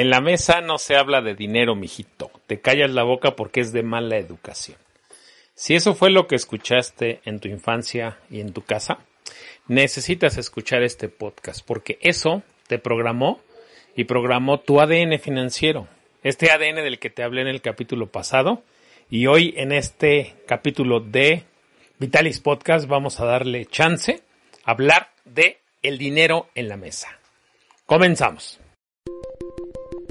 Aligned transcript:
En 0.00 0.08
la 0.08 0.22
mesa 0.22 0.62
no 0.62 0.78
se 0.78 0.96
habla 0.96 1.20
de 1.20 1.34
dinero, 1.34 1.76
mijito. 1.76 2.30
Te 2.46 2.62
callas 2.62 2.90
la 2.90 3.02
boca 3.02 3.36
porque 3.36 3.60
es 3.60 3.70
de 3.70 3.82
mala 3.82 4.16
educación. 4.16 4.78
Si 5.54 5.74
eso 5.74 5.94
fue 5.94 6.08
lo 6.08 6.26
que 6.26 6.36
escuchaste 6.36 7.20
en 7.26 7.38
tu 7.38 7.48
infancia 7.48 8.16
y 8.30 8.40
en 8.40 8.54
tu 8.54 8.62
casa, 8.62 9.00
necesitas 9.68 10.38
escuchar 10.38 10.82
este 10.82 11.10
podcast 11.10 11.62
porque 11.66 11.98
eso 12.00 12.42
te 12.66 12.78
programó 12.78 13.42
y 13.94 14.04
programó 14.04 14.60
tu 14.60 14.80
ADN 14.80 15.18
financiero. 15.18 15.86
Este 16.22 16.50
ADN 16.50 16.76
del 16.76 16.98
que 16.98 17.10
te 17.10 17.22
hablé 17.22 17.42
en 17.42 17.48
el 17.48 17.60
capítulo 17.60 18.06
pasado 18.06 18.62
y 19.10 19.26
hoy 19.26 19.52
en 19.58 19.70
este 19.70 20.34
capítulo 20.46 21.00
de 21.00 21.44
Vitalis 21.98 22.40
Podcast 22.40 22.88
vamos 22.88 23.20
a 23.20 23.26
darle 23.26 23.66
chance 23.66 24.22
a 24.64 24.70
hablar 24.70 25.10
de 25.26 25.58
el 25.82 25.98
dinero 25.98 26.48
en 26.54 26.70
la 26.70 26.78
mesa. 26.78 27.18
Comenzamos. 27.84 28.60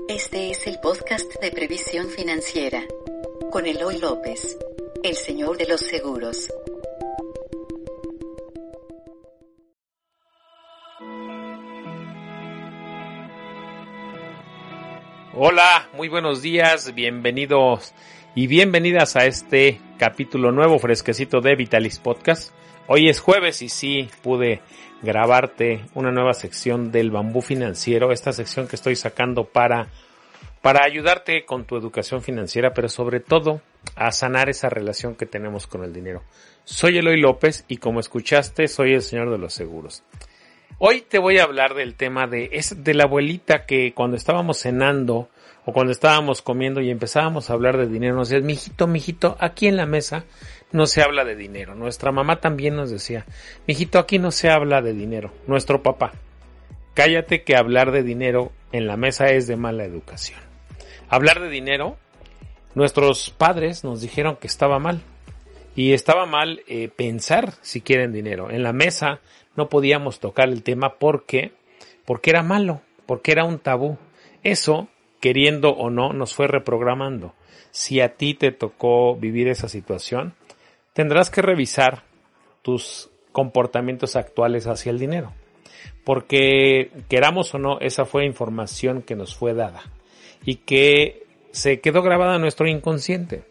Este 0.10 0.50
es 0.50 0.66
el 0.66 0.80
podcast 0.80 1.32
de 1.40 1.52
previsión 1.52 2.10
financiera 2.10 2.84
con 3.52 3.68
Eloy 3.68 4.00
López, 4.00 4.58
el 5.04 5.16
señor 5.16 5.56
de 5.56 5.68
los 5.68 5.82
seguros. 5.82 6.52
Hola, 15.36 15.90
muy 15.94 16.10
buenos 16.10 16.42
días, 16.42 16.96
bienvenidos 16.96 17.94
y 18.36 18.48
bienvenidas 18.48 19.16
a 19.16 19.26
este 19.26 19.80
capítulo 19.98 20.52
nuevo 20.52 20.78
fresquecito 20.78 21.42
de 21.42 21.56
Vitalis 21.56 22.00
Podcast. 22.00 22.54
Hoy 22.88 23.10
es 23.10 23.20
jueves 23.20 23.62
y 23.62 23.70
sí 23.70 24.08
pude 24.22 24.62
grabarte 25.02 25.86
una 25.96 26.12
nueva 26.12 26.34
sección 26.34 26.92
del 26.92 27.10
bambú 27.10 27.42
financiero, 27.42 28.12
esta 28.12 28.32
sección 28.32 28.68
que 28.68 28.76
estoy 28.76 28.96
sacando 28.96 29.46
para 29.46 29.88
para 30.62 30.84
ayudarte 30.84 31.46
con 31.46 31.64
tu 31.66 31.78
educación 31.78 32.22
financiera, 32.22 32.74
pero 32.74 32.90
sobre 32.90 33.22
todo 33.22 33.62
a 33.96 34.12
sanar 34.12 34.50
esa 34.50 34.70
relación 34.70 35.16
que 35.16 35.26
tenemos 35.26 35.68
con 35.68 35.84
el 35.84 35.94
dinero. 35.94 36.24
Soy 36.66 36.98
Eloy 36.98 37.20
López 37.20 37.64
y 37.68 37.78
como 37.78 38.00
escuchaste, 38.02 38.68
soy 38.68 38.94
el 38.94 39.02
señor 39.02 39.32
de 39.32 39.38
los 39.38 39.54
seguros. 39.54 40.04
Hoy 40.78 41.02
te 41.02 41.18
voy 41.18 41.40
a 41.40 41.44
hablar 41.44 41.76
del 41.76 41.96
tema 41.96 42.28
de, 42.28 42.50
es 42.52 42.84
de 42.84 42.94
la 42.94 43.06
abuelita 43.06 43.66
que 43.66 43.94
cuando 43.94 44.18
estábamos 44.18 44.60
cenando 44.60 45.30
cuando 45.74 45.92
estábamos 45.92 46.42
comiendo 46.42 46.82
y 46.82 46.90
empezábamos 46.90 47.50
a 47.50 47.54
hablar 47.54 47.78
de 47.78 47.88
dinero, 47.88 48.16
nos 48.16 48.30
decía, 48.30 48.46
mijito, 48.46 48.88
mijito, 48.88 49.38
aquí 49.40 49.68
en 49.68 49.78
la 49.78 49.86
mesa 49.86 50.26
no 50.72 50.86
se 50.86 51.02
habla 51.02 51.26
de 51.26 51.36
dinero. 51.36 51.76
Nuestra 51.76 52.12
mamá 52.12 52.40
también 52.40 52.76
nos 52.76 52.92
decía, 52.92 53.26
mijito, 53.68 54.00
aquí 54.00 54.20
no 54.20 54.32
se 54.32 54.50
habla 54.50 54.82
de 54.82 54.94
dinero. 54.94 55.32
Nuestro 55.48 55.84
papá, 55.84 56.14
cállate 56.94 57.44
que 57.44 57.56
hablar 57.56 57.92
de 57.92 58.04
dinero 58.04 58.52
en 58.72 58.88
la 58.88 58.98
mesa 58.98 59.28
es 59.28 59.48
de 59.48 59.56
mala 59.56 59.84
educación. 59.84 60.40
Hablar 61.10 61.40
de 61.40 61.50
dinero, 61.50 61.98
nuestros 62.76 63.32
padres 63.32 63.84
nos 63.84 64.02
dijeron 64.02 64.36
que 64.36 64.48
estaba 64.48 64.80
mal. 64.80 65.02
Y 65.76 65.94
estaba 65.94 66.26
mal 66.26 66.62
eh, 66.68 66.90
pensar 66.90 67.54
si 67.62 67.82
quieren 67.82 68.12
dinero. 68.12 68.52
En 68.52 68.64
la 68.64 68.74
mesa 68.74 69.22
no 69.56 69.70
podíamos 69.70 70.20
tocar 70.20 70.50
el 70.50 70.62
tema 70.62 70.96
porque, 70.96 71.54
porque 72.06 72.32
era 72.32 72.44
malo, 72.44 72.82
porque 73.06 73.32
era 73.32 73.46
un 73.46 73.60
tabú. 73.60 73.98
Eso, 74.44 74.88
queriendo 75.20 75.72
o 75.72 75.90
no, 75.90 76.14
nos 76.14 76.34
fue 76.34 76.48
reprogramando. 76.48 77.34
Si 77.72 78.02
a 78.02 78.16
ti 78.16 78.34
te 78.34 78.52
tocó 78.52 79.16
vivir 79.16 79.48
esa 79.48 79.70
situación, 79.70 80.34
tendrás 80.94 81.30
que 81.30 81.42
revisar 81.42 82.04
tus 82.62 83.10
comportamientos 83.32 84.16
actuales 84.16 84.68
hacia 84.68 84.92
el 84.92 85.00
dinero. 85.00 85.34
Porque 86.04 86.92
queramos 87.08 87.54
o 87.54 87.60
no, 87.60 87.80
esa 87.80 88.06
fue 88.06 88.26
información 88.26 89.02
que 89.02 89.16
nos 89.16 89.36
fue 89.36 89.54
dada 89.54 89.84
y 90.44 90.56
que 90.56 91.24
se 91.52 91.80
quedó 91.80 92.02
grabada 92.02 92.36
en 92.36 92.42
nuestro 92.42 92.68
inconsciente. 92.68 93.44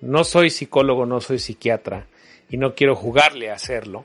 No 0.00 0.24
soy 0.24 0.50
psicólogo, 0.50 1.06
no 1.06 1.20
soy 1.20 1.38
psiquiatra 1.38 2.06
y 2.50 2.56
no 2.56 2.74
quiero 2.74 2.94
jugarle 2.94 3.50
a 3.50 3.54
hacerlo, 3.54 4.04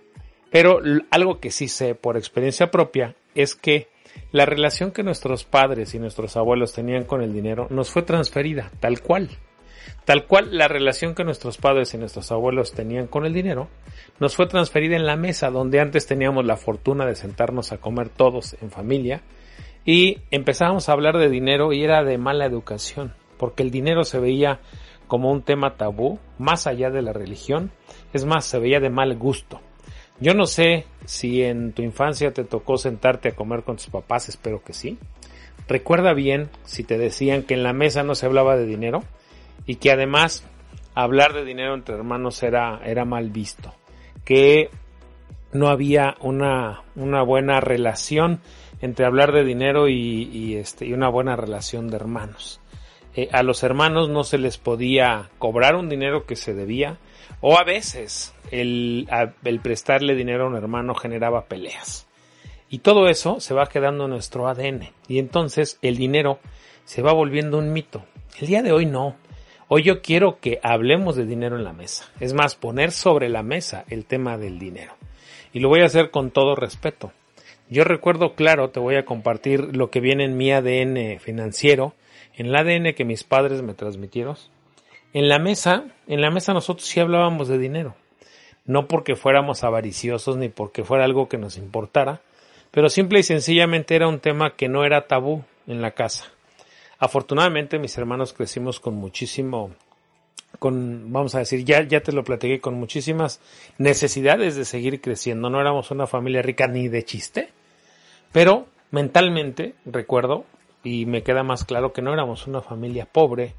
pero 0.50 0.80
algo 1.12 1.40
que 1.40 1.52
sí 1.52 1.68
sé 1.68 1.96
por 1.96 2.18
experiencia 2.18 2.72
propia 2.72 3.16
es 3.36 3.56
que 3.56 3.88
la 4.32 4.46
relación 4.46 4.92
que 4.92 5.04
nuestros 5.04 5.44
padres 5.44 5.94
y 5.94 6.00
nuestros 6.00 6.36
abuelos 6.38 6.74
tenían 6.74 7.04
con 7.04 7.22
el 7.22 7.34
dinero 7.34 7.68
nos 7.70 7.92
fue 7.92 8.02
transferida, 8.02 8.72
tal 8.80 9.02
cual. 9.02 9.30
Tal 10.06 10.26
cual 10.26 10.58
la 10.58 10.68
relación 10.68 11.16
que 11.16 11.24
nuestros 11.24 11.58
padres 11.58 11.94
y 11.94 11.98
nuestros 11.98 12.32
abuelos 12.32 12.74
tenían 12.74 13.08
con 13.08 13.26
el 13.26 13.34
dinero 13.34 13.70
nos 14.20 14.36
fue 14.36 14.48
transferida 14.48 14.96
en 14.96 15.06
la 15.06 15.16
mesa 15.16 15.50
donde 15.50 15.80
antes 15.80 16.08
teníamos 16.08 16.46
la 16.46 16.58
fortuna 16.58 17.06
de 17.06 17.16
sentarnos 17.16 17.72
a 17.72 17.78
comer 17.78 18.10
todos 18.10 18.56
en 18.62 18.72
familia 18.72 19.22
y 19.86 20.20
empezábamos 20.32 20.88
a 20.88 20.94
hablar 20.94 21.18
de 21.18 21.30
dinero 21.30 21.74
y 21.74 21.84
era 21.84 22.04
de 22.04 22.18
mala 22.18 22.46
educación, 22.46 23.14
porque 23.38 23.64
el 23.64 23.72
dinero 23.72 24.04
se 24.04 24.20
veía 24.20 24.60
como 25.08 25.32
un 25.32 25.44
tema 25.44 25.76
tabú, 25.76 26.20
más 26.38 26.66
allá 26.68 26.90
de 26.90 27.02
la 27.02 27.14
religión, 27.14 27.72
es 28.14 28.26
más, 28.26 28.46
se 28.46 28.60
veía 28.60 28.80
de 28.80 28.90
mal 28.90 29.16
gusto. 29.18 29.60
Yo 30.24 30.34
no 30.34 30.46
sé 30.46 30.86
si 31.04 31.44
en 31.44 31.74
tu 31.74 31.82
infancia 31.82 32.32
te 32.32 32.46
tocó 32.46 32.78
sentarte 32.78 33.28
a 33.28 33.36
comer 33.36 33.64
con 33.64 33.76
tus 33.76 33.88
papás, 33.88 34.30
espero 34.30 34.64
que 34.64 34.72
sí. 34.72 34.98
Recuerda 35.68 36.14
bien 36.14 36.50
si 36.64 36.86
te 36.86 36.98
decían 36.98 37.44
que 37.44 37.56
en 37.56 37.62
la 37.62 37.74
mesa 37.74 38.04
no 38.04 38.16
se 38.16 38.26
hablaba 38.26 38.56
de 38.56 38.66
dinero 38.66 39.04
y 39.66 39.76
que 39.76 39.92
además 39.92 40.46
hablar 40.96 41.34
de 41.34 41.44
dinero 41.44 41.74
entre 41.74 41.96
hermanos 41.96 42.42
era, 42.42 42.80
era 42.86 43.04
mal 43.04 43.32
visto, 43.32 43.74
que 44.24 44.70
no 45.52 45.68
había 45.68 46.16
una, 46.22 46.84
una 46.96 47.22
buena 47.22 47.60
relación 47.60 48.40
entre 48.80 49.06
hablar 49.06 49.34
de 49.34 49.44
dinero 49.44 49.90
y, 49.90 50.56
este, 50.56 50.86
y 50.86 50.94
una 50.94 51.10
buena 51.10 51.36
relación 51.36 51.90
de 51.90 51.98
hermanos. 51.98 52.62
Eh, 53.14 53.28
a 53.34 53.44
los 53.44 53.62
hermanos 53.62 54.08
no 54.08 54.24
se 54.24 54.38
les 54.38 54.58
podía 54.58 55.32
cobrar 55.38 55.76
un 55.76 55.90
dinero 55.90 56.26
que 56.26 56.38
se 56.38 56.54
debía, 56.54 56.98
o 57.42 57.58
a 57.58 57.64
veces 57.64 58.34
el, 58.52 59.08
prestarle 59.62 60.16
dinero 60.16 60.46
a 60.46 60.48
un 60.48 60.56
hermano 60.56 60.96
generaba 60.96 61.46
peleas. 61.46 62.08
Y 62.70 62.80
todo 62.80 63.08
eso 63.08 63.40
se 63.40 63.54
va 63.54 63.68
quedando 63.68 64.06
en 64.06 64.12
nuestro 64.12 64.48
ADN. 64.48 64.90
Y 65.08 65.20
entonces 65.20 65.78
el 65.82 65.98
dinero 65.98 66.40
se 66.86 67.02
va 67.02 67.14
volviendo 67.14 67.58
un 67.60 67.72
mito. 67.72 68.06
El 68.40 68.48
día 68.48 68.64
de 68.64 68.72
hoy 68.72 68.86
no. 68.86 69.16
Hoy 69.68 69.84
yo 69.84 70.02
quiero 70.02 70.40
que 70.40 70.60
hablemos 70.64 71.16
de 71.16 71.26
dinero 71.26 71.56
en 71.56 71.64
la 71.64 71.74
mesa. 71.74 72.06
Es 72.20 72.34
más, 72.34 72.56
poner 72.56 72.92
sobre 72.92 73.30
la 73.30 73.44
mesa 73.44 73.86
el 73.90 74.06
tema 74.06 74.38
del 74.38 74.60
dinero. 74.60 74.94
Y 75.52 75.60
lo 75.60 75.70
voy 75.70 75.82
a 75.82 75.86
hacer 75.86 76.10
con 76.10 76.32
todo 76.32 76.56
respeto. 76.56 77.12
Yo 77.70 77.84
recuerdo 77.84 78.36
claro, 78.36 78.70
te 78.70 78.80
voy 78.80 78.96
a 78.96 79.06
compartir 79.06 79.76
lo 79.76 79.90
que 79.90 80.00
viene 80.00 80.26
en 80.26 80.38
mi 80.38 80.52
ADN 80.52 81.20
financiero, 81.20 81.94
en 82.36 82.48
el 82.48 82.56
ADN 82.56 82.94
que 82.94 83.06
mis 83.06 83.24
padres 83.24 83.62
me 83.62 83.74
transmitieron 83.74 84.36
en 85.14 85.30
la 85.30 85.40
mesa, 85.40 85.86
en 86.08 86.22
la 86.22 86.32
mesa 86.32 86.54
nosotros 86.54 86.88
sí 86.88 87.00
hablábamos 87.00 87.48
de 87.48 87.58
dinero. 87.58 87.96
No 88.66 88.88
porque 88.88 89.16
fuéramos 89.16 89.64
avariciosos 89.64 90.38
ni 90.38 90.50
porque 90.50 90.84
fuera 90.84 91.06
algo 91.06 91.30
que 91.30 91.38
nos 91.38 91.58
importara, 91.58 92.22
pero 92.72 92.90
simple 92.90 93.20
y 93.20 93.24
sencillamente 93.24 93.96
era 93.96 94.08
un 94.08 94.20
tema 94.20 94.56
que 94.56 94.68
no 94.68 94.84
era 94.84 95.08
tabú 95.08 95.44
en 95.68 95.82
la 95.82 95.92
casa. 95.92 96.26
Afortunadamente 96.98 97.78
mis 97.78 97.98
hermanos 97.98 98.34
crecimos 98.34 98.80
con 98.80 98.96
muchísimo, 98.96 99.72
con, 100.60 101.12
vamos 101.12 101.36
a 101.36 101.40
decir, 101.40 101.64
ya, 101.66 101.84
ya 101.84 102.02
te 102.02 102.14
lo 102.14 102.24
platiqué, 102.24 102.60
con 102.60 102.76
muchísimas 102.76 103.42
necesidades 103.78 104.56
de 104.56 104.66
seguir 104.66 105.02
creciendo. 105.02 105.50
No 105.50 105.60
éramos 105.60 105.92
una 105.92 106.08
familia 106.08 106.42
rica 106.42 106.68
ni 106.68 106.88
de 106.88 107.04
chiste, 107.04 107.50
pero 108.32 108.68
mentalmente 108.90 109.76
recuerdo, 109.86 110.46
y 110.84 111.06
me 111.06 111.24
queda 111.24 111.44
más 111.44 111.66
claro 111.66 111.94
que 111.94 112.02
no 112.02 112.14
éramos 112.14 112.48
una 112.48 112.62
familia 112.62 113.06
pobre, 113.06 113.54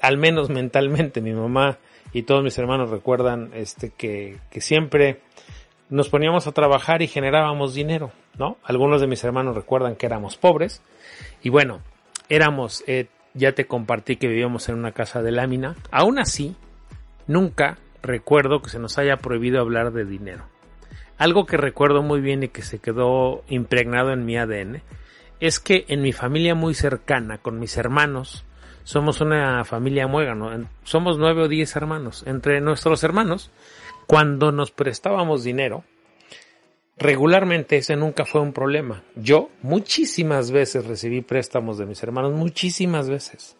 al 0.00 0.16
menos 0.18 0.50
mentalmente, 0.50 1.20
mi 1.20 1.32
mamá 1.32 1.78
y 2.12 2.22
todos 2.22 2.42
mis 2.42 2.56
hermanos 2.58 2.90
recuerdan 2.90 3.50
este, 3.54 3.90
que, 3.90 4.38
que 4.50 4.60
siempre 4.60 5.20
nos 5.88 6.08
poníamos 6.08 6.46
a 6.46 6.52
trabajar 6.52 7.02
y 7.02 7.08
generábamos 7.08 7.74
dinero, 7.74 8.10
¿no? 8.38 8.56
Algunos 8.64 9.00
de 9.00 9.06
mis 9.06 9.22
hermanos 9.22 9.54
recuerdan 9.54 9.96
que 9.96 10.06
éramos 10.06 10.36
pobres 10.36 10.82
y 11.42 11.48
bueno, 11.48 11.80
éramos, 12.28 12.82
eh, 12.86 13.06
ya 13.34 13.52
te 13.52 13.66
compartí 13.66 14.16
que 14.16 14.28
vivíamos 14.28 14.68
en 14.68 14.76
una 14.76 14.92
casa 14.92 15.22
de 15.22 15.32
lámina, 15.32 15.76
aún 15.90 16.18
así, 16.18 16.56
nunca 17.26 17.78
recuerdo 18.02 18.62
que 18.62 18.70
se 18.70 18.78
nos 18.78 18.98
haya 18.98 19.18
prohibido 19.18 19.60
hablar 19.60 19.92
de 19.92 20.04
dinero. 20.04 20.46
Algo 21.18 21.46
que 21.46 21.56
recuerdo 21.56 22.02
muy 22.02 22.20
bien 22.20 22.42
y 22.42 22.48
que 22.48 22.62
se 22.62 22.78
quedó 22.78 23.42
impregnado 23.48 24.12
en 24.12 24.24
mi 24.24 24.36
ADN 24.36 24.82
es 25.40 25.60
que 25.60 25.84
en 25.88 26.02
mi 26.02 26.12
familia 26.12 26.54
muy 26.54 26.74
cercana, 26.74 27.38
con 27.38 27.58
mis 27.58 27.76
hermanos, 27.76 28.44
somos 28.86 29.20
una 29.20 29.64
familia 29.64 30.06
muégano, 30.06 30.48
somos 30.84 31.18
nueve 31.18 31.42
o 31.42 31.48
diez 31.48 31.74
hermanos. 31.74 32.22
Entre 32.24 32.60
nuestros 32.60 33.02
hermanos, 33.02 33.50
cuando 34.06 34.52
nos 34.52 34.70
prestábamos 34.70 35.42
dinero, 35.42 35.82
regularmente 36.96 37.78
ese 37.78 37.96
nunca 37.96 38.24
fue 38.24 38.40
un 38.40 38.52
problema. 38.52 39.02
Yo 39.16 39.50
muchísimas 39.62 40.52
veces 40.52 40.86
recibí 40.86 41.20
préstamos 41.20 41.78
de 41.78 41.86
mis 41.86 42.00
hermanos, 42.04 42.32
muchísimas 42.32 43.08
veces. 43.08 43.56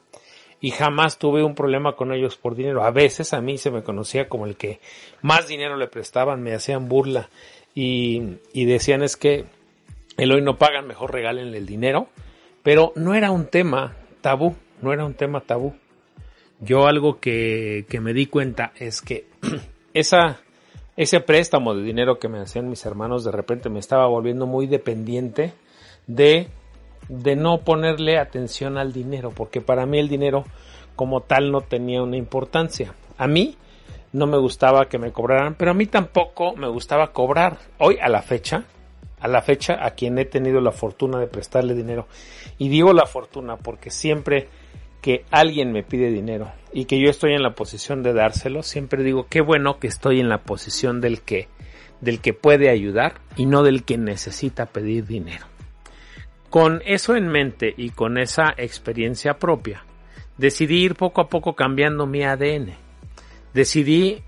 Y 0.61 0.71
jamás 0.71 1.19
tuve 1.19 1.43
un 1.43 1.57
problema 1.57 1.97
con 1.97 2.13
ellos 2.13 2.37
por 2.37 2.55
dinero. 2.55 2.85
A 2.85 2.93
veces 2.93 3.33
a 3.33 3.41
mí 3.41 3.59
se 3.59 3.73
me 3.73 3.83
conocía 3.83 4.29
como 4.29 4.47
el 4.47 4.55
que 4.55 4.79
más 5.23 5.49
dinero 5.49 5.77
le 5.77 5.89
prestaban, 5.89 6.41
me 6.41 6.55
hacían 6.55 6.89
burla 6.89 7.31
y, 7.75 8.37
y 8.53 8.65
decían 8.65 9.03
es 9.03 9.17
que 9.17 9.45
el 10.19 10.31
hoy 10.31 10.41
no 10.41 10.57
pagan, 10.57 10.87
mejor 10.87 11.13
regálenle 11.13 11.59
el 11.59 11.67
dinero 11.67 12.09
Pero 12.63 12.93
no 12.95 13.17
era 13.17 13.33
un 13.33 13.47
tema 13.49 13.97
tabú, 14.21 14.55
no 14.83 14.93
era 14.93 15.05
un 15.05 15.15
tema 15.15 15.41
tabú. 15.41 15.75
Yo 16.61 16.87
algo 16.87 17.21
que, 17.21 17.87
que 17.89 18.01
me 18.01 18.15
di 18.15 18.27
cuenta 18.27 18.73
es 18.79 19.03
que 19.03 19.27
esa, 19.95 20.41
ese 20.97 21.21
préstamo 21.21 21.75
de 21.75 21.83
dinero 21.83 22.19
que 22.19 22.29
me 22.29 22.41
hacían 22.41 22.71
mis 22.71 22.87
hermanos 22.87 23.25
de 23.25 23.33
repente 23.33 23.69
me 23.69 23.79
estaba 23.79 24.07
volviendo 24.07 24.47
muy 24.47 24.67
dependiente 24.67 25.53
de, 26.07 26.49
de 27.09 27.37
no 27.37 27.59
ponerle 27.59 28.19
atención 28.19 28.79
al 28.79 28.93
dinero, 28.93 29.31
porque 29.31 29.61
para 29.61 29.87
mí 29.87 29.99
el 29.99 30.09
dinero 30.09 30.45
como 30.95 31.21
tal 31.21 31.53
no 31.53 31.61
tenía 31.61 32.03
una 32.03 32.17
importancia. 32.17 32.95
A 33.19 33.27
mí 33.27 33.57
no 34.13 34.27
me 34.27 34.39
gustaba 34.39 34.89
que 34.89 34.99
me 34.99 35.13
cobraran, 35.13 35.55
pero 35.55 35.73
a 35.73 35.75
mí 35.75 35.87
tampoco 35.87 36.57
me 36.57 36.69
gustaba 36.69 37.13
cobrar. 37.13 37.59
Hoy 37.79 37.99
a 38.01 38.09
la 38.09 38.23
fecha, 38.23 38.65
a 39.21 39.29
la 39.29 39.43
fecha 39.43 39.85
a 39.85 39.91
quien 39.91 40.19
he 40.19 40.25
tenido 40.25 40.61
la 40.61 40.73
fortuna 40.73 41.19
de 41.21 41.27
prestarle 41.27 41.75
dinero. 41.75 42.07
Y 42.57 42.69
digo 42.69 42.95
la 42.95 43.07
fortuna 43.07 43.57
porque 43.57 43.91
siempre 43.91 44.49
que 45.07 45.25
alguien 45.31 45.71
me 45.71 45.85
pide 45.85 46.11
dinero 46.11 46.51
y 46.73 46.87
que 46.87 47.01
yo 47.01 47.09
estoy 47.09 47.33
en 47.33 47.45
la 47.45 47.55
posición 47.55 48.03
de 48.03 48.13
dárselo, 48.13 48.65
siempre 48.65 49.05
digo 49.05 49.29
qué 49.31 49.41
bueno 49.41 49.79
que 49.79 49.87
estoy 49.87 50.19
en 50.19 50.29
la 50.29 50.43
posición 50.43 51.01
del 51.01 51.21
que 51.21 51.47
del 52.01 52.21
que 52.21 52.35
puede 52.35 52.71
ayudar 52.71 53.21
y 53.37 53.47
no 53.47 53.63
del 53.63 53.85
que 53.85 53.99
necesita 53.99 54.67
pedir 54.67 55.07
dinero. 55.07 55.47
Con 56.51 56.83
eso 56.85 57.15
en 57.15 57.29
mente 57.29 57.73
y 57.77 57.91
con 57.91 58.19
esa 58.19 58.53
experiencia 58.57 59.35
propia, 59.35 59.85
decidí 60.39 60.83
ir 60.83 60.97
poco 60.97 61.21
a 61.21 61.29
poco 61.29 61.55
cambiando 61.55 62.09
mi 62.09 62.25
ADN. 62.25 62.75
Decidí 63.55 64.25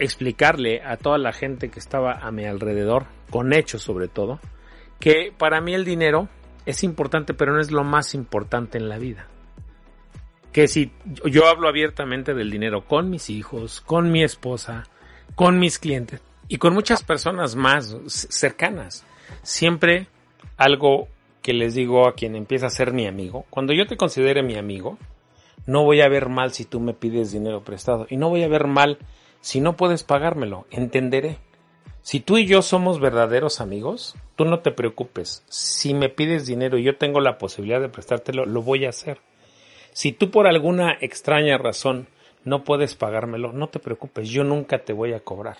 explicarle 0.00 0.82
a 0.82 0.96
toda 0.96 1.18
la 1.18 1.32
gente 1.32 1.68
que 1.68 1.78
estaba 1.78 2.14
a 2.14 2.32
mi 2.32 2.44
alrededor, 2.44 3.06
con 3.30 3.52
hechos 3.52 3.82
sobre 3.82 4.08
todo, 4.08 4.40
que 4.98 5.32
para 5.38 5.60
mí 5.60 5.74
el 5.74 5.84
dinero 5.84 6.28
es 6.66 6.82
importante, 6.82 7.34
pero 7.34 7.52
no 7.52 7.60
es 7.60 7.70
lo 7.70 7.84
más 7.84 8.16
importante 8.16 8.78
en 8.78 8.88
la 8.88 8.98
vida. 8.98 9.28
Que 10.58 10.66
si 10.66 10.90
yo 11.24 11.46
hablo 11.46 11.68
abiertamente 11.68 12.34
del 12.34 12.50
dinero 12.50 12.84
con 12.84 13.10
mis 13.10 13.30
hijos, 13.30 13.80
con 13.80 14.10
mi 14.10 14.24
esposa, 14.24 14.88
con 15.36 15.60
mis 15.60 15.78
clientes 15.78 16.20
y 16.48 16.58
con 16.58 16.74
muchas 16.74 17.04
personas 17.04 17.54
más 17.54 17.96
cercanas, 18.08 19.04
siempre 19.42 20.08
algo 20.56 21.06
que 21.42 21.52
les 21.52 21.76
digo 21.76 22.08
a 22.08 22.16
quien 22.16 22.34
empieza 22.34 22.66
a 22.66 22.70
ser 22.70 22.92
mi 22.92 23.06
amigo, 23.06 23.46
cuando 23.50 23.72
yo 23.72 23.86
te 23.86 23.96
considere 23.96 24.42
mi 24.42 24.56
amigo, 24.56 24.98
no 25.64 25.84
voy 25.84 26.00
a 26.00 26.08
ver 26.08 26.28
mal 26.28 26.52
si 26.52 26.64
tú 26.64 26.80
me 26.80 26.92
pides 26.92 27.30
dinero 27.30 27.62
prestado 27.62 28.08
y 28.10 28.16
no 28.16 28.28
voy 28.28 28.42
a 28.42 28.48
ver 28.48 28.66
mal 28.66 28.98
si 29.40 29.60
no 29.60 29.76
puedes 29.76 30.02
pagármelo, 30.02 30.66
entenderé. 30.72 31.38
Si 32.02 32.18
tú 32.18 32.36
y 32.36 32.46
yo 32.46 32.62
somos 32.62 32.98
verdaderos 32.98 33.60
amigos, 33.60 34.16
tú 34.34 34.44
no 34.44 34.58
te 34.58 34.72
preocupes. 34.72 35.44
Si 35.48 35.94
me 35.94 36.08
pides 36.08 36.46
dinero 36.46 36.78
y 36.78 36.82
yo 36.82 36.96
tengo 36.96 37.20
la 37.20 37.38
posibilidad 37.38 37.80
de 37.80 37.90
prestártelo, 37.90 38.44
lo 38.44 38.60
voy 38.60 38.86
a 38.86 38.88
hacer. 38.88 39.20
Si 39.98 40.12
tú 40.12 40.30
por 40.30 40.46
alguna 40.46 40.96
extraña 41.00 41.58
razón 41.58 42.06
no 42.44 42.62
puedes 42.62 42.94
pagármelo, 42.94 43.52
no 43.52 43.68
te 43.68 43.80
preocupes, 43.80 44.28
yo 44.28 44.44
nunca 44.44 44.78
te 44.84 44.92
voy 44.92 45.12
a 45.12 45.18
cobrar. 45.18 45.56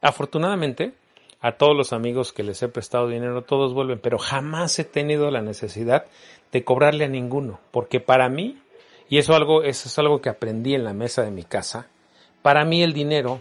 Afortunadamente, 0.00 0.92
a 1.40 1.56
todos 1.56 1.76
los 1.76 1.92
amigos 1.92 2.32
que 2.32 2.44
les 2.44 2.62
he 2.62 2.68
prestado 2.68 3.08
dinero, 3.08 3.42
todos 3.42 3.74
vuelven, 3.74 3.98
pero 3.98 4.16
jamás 4.16 4.78
he 4.78 4.84
tenido 4.84 5.28
la 5.32 5.42
necesidad 5.42 6.06
de 6.52 6.62
cobrarle 6.62 7.06
a 7.06 7.08
ninguno, 7.08 7.58
porque 7.72 7.98
para 7.98 8.28
mí, 8.28 8.62
y 9.08 9.18
eso, 9.18 9.34
algo, 9.34 9.64
eso 9.64 9.88
es 9.88 9.98
algo 9.98 10.20
que 10.20 10.28
aprendí 10.28 10.76
en 10.76 10.84
la 10.84 10.92
mesa 10.92 11.24
de 11.24 11.32
mi 11.32 11.42
casa, 11.42 11.88
para 12.42 12.64
mí 12.64 12.80
el 12.80 12.92
dinero 12.92 13.40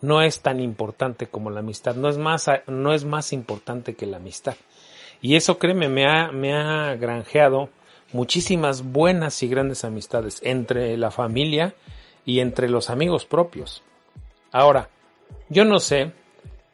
no 0.00 0.22
es 0.22 0.42
tan 0.42 0.60
importante 0.60 1.26
como 1.26 1.50
la 1.50 1.58
amistad, 1.58 1.96
no 1.96 2.08
es 2.08 2.18
más, 2.18 2.48
no 2.68 2.94
es 2.94 3.04
más 3.04 3.32
importante 3.32 3.94
que 3.94 4.06
la 4.06 4.18
amistad. 4.18 4.54
Y 5.20 5.34
eso, 5.34 5.58
créeme, 5.58 5.88
me 5.88 6.06
ha, 6.06 6.30
me 6.30 6.54
ha 6.54 6.94
granjeado 6.94 7.68
muchísimas 8.12 8.82
buenas 8.82 9.42
y 9.42 9.48
grandes 9.48 9.84
amistades 9.84 10.40
entre 10.42 10.96
la 10.96 11.10
familia 11.10 11.74
y 12.24 12.40
entre 12.40 12.68
los 12.68 12.90
amigos 12.90 13.24
propios. 13.24 13.82
Ahora, 14.50 14.88
yo 15.48 15.64
no 15.64 15.80
sé 15.80 16.12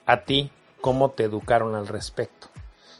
a 0.06 0.24
ti 0.24 0.50
cómo 0.80 1.10
te 1.10 1.24
educaron 1.24 1.74
al 1.74 1.88
respecto. 1.88 2.48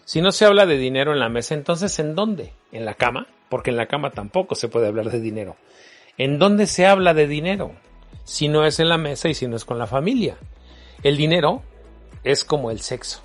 Si 0.04 0.20
no 0.20 0.32
se 0.32 0.46
habla 0.46 0.66
de 0.66 0.78
dinero 0.78 1.12
en 1.12 1.20
la 1.20 1.28
mesa, 1.28 1.54
entonces 1.54 1.98
¿en 1.98 2.14
dónde? 2.14 2.52
¿En 2.72 2.84
la 2.84 2.94
cama? 2.94 3.26
Porque 3.48 3.70
en 3.70 3.76
la 3.76 3.86
cama 3.86 4.10
tampoco 4.10 4.54
se 4.54 4.68
puede 4.68 4.86
hablar 4.86 5.10
de 5.10 5.20
dinero. 5.20 5.56
¿En 6.16 6.38
dónde 6.38 6.66
se 6.66 6.86
habla 6.86 7.14
de 7.14 7.26
dinero? 7.26 7.72
si 8.28 8.48
no 8.48 8.66
es 8.66 8.78
en 8.78 8.90
la 8.90 8.98
mesa 8.98 9.30
y 9.30 9.34
si 9.34 9.48
no 9.48 9.56
es 9.56 9.64
con 9.64 9.78
la 9.78 9.86
familia. 9.86 10.36
El 11.02 11.16
dinero 11.16 11.62
es 12.24 12.44
como 12.44 12.70
el 12.70 12.80
sexo. 12.80 13.22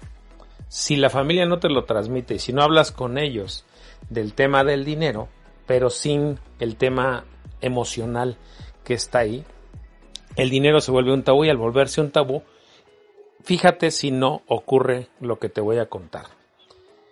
Si 0.70 0.96
la 0.96 1.10
familia 1.10 1.46
no 1.46 1.60
te 1.60 1.68
lo 1.68 1.84
transmite 1.84 2.36
y 2.36 2.40
si 2.40 2.54
no 2.54 2.64
hablas 2.64 2.94
con 2.94 3.18
ellos 3.18 3.66
del 4.10 4.34
tema 4.34 4.64
del 4.64 4.86
dinero, 4.86 5.30
pero 5.66 5.90
sin 5.90 6.40
el 6.60 6.76
tema 6.76 7.26
emocional 7.62 8.38
que 8.84 8.94
está 8.94 9.20
ahí, 9.20 9.46
el 10.36 10.50
dinero 10.50 10.82
se 10.82 10.92
vuelve 10.92 11.14
un 11.14 11.24
tabú 11.24 11.46
y 11.46 11.50
al 11.50 11.58
volverse 11.58 12.02
un 12.02 12.12
tabú, 12.12 12.44
fíjate 13.44 13.92
si 13.92 14.12
no 14.12 14.42
ocurre 14.48 15.08
lo 15.20 15.40
que 15.40 15.50
te 15.50 15.62
voy 15.62 15.78
a 15.78 15.88
contar. 15.88 16.26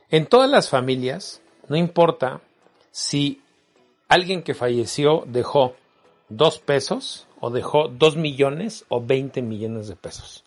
En 0.10 0.26
todas 0.26 0.50
las 0.50 0.70
familias, 0.70 1.42
no 1.68 1.78
importa 1.78 2.42
si 2.92 3.42
alguien 4.08 4.44
que 4.44 4.54
falleció 4.54 5.24
dejó 5.26 5.76
dos 6.30 6.60
pesos 6.60 7.28
o 7.40 7.50
dejó 7.50 7.88
dos 7.88 8.18
millones 8.18 8.86
o 8.90 9.02
20 9.02 9.42
millones 9.42 9.88
de 9.88 9.96
pesos. 9.96 10.44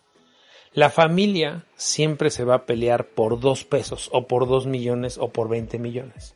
La 0.75 0.89
familia 0.89 1.63
siempre 1.77 2.29
se 2.29 2.43
va 2.43 2.55
a 2.55 2.65
pelear 2.65 3.07
por 3.07 3.39
dos 3.39 3.63
pesos 3.63 4.09
o 4.11 4.27
por 4.27 4.45
dos 4.45 4.67
millones 4.67 5.17
o 5.17 5.29
por 5.29 5.47
20 5.47 5.79
millones. 5.79 6.35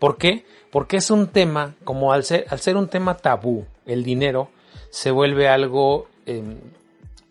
¿Por 0.00 0.18
qué? 0.18 0.44
Porque 0.72 0.96
es 0.96 1.12
un 1.12 1.28
tema, 1.28 1.76
como 1.84 2.12
al 2.12 2.24
ser, 2.24 2.44
al 2.50 2.58
ser 2.58 2.76
un 2.76 2.88
tema 2.88 3.16
tabú, 3.16 3.64
el 3.86 4.02
dinero 4.02 4.50
se 4.90 5.12
vuelve 5.12 5.48
algo 5.48 6.08
em, 6.26 6.58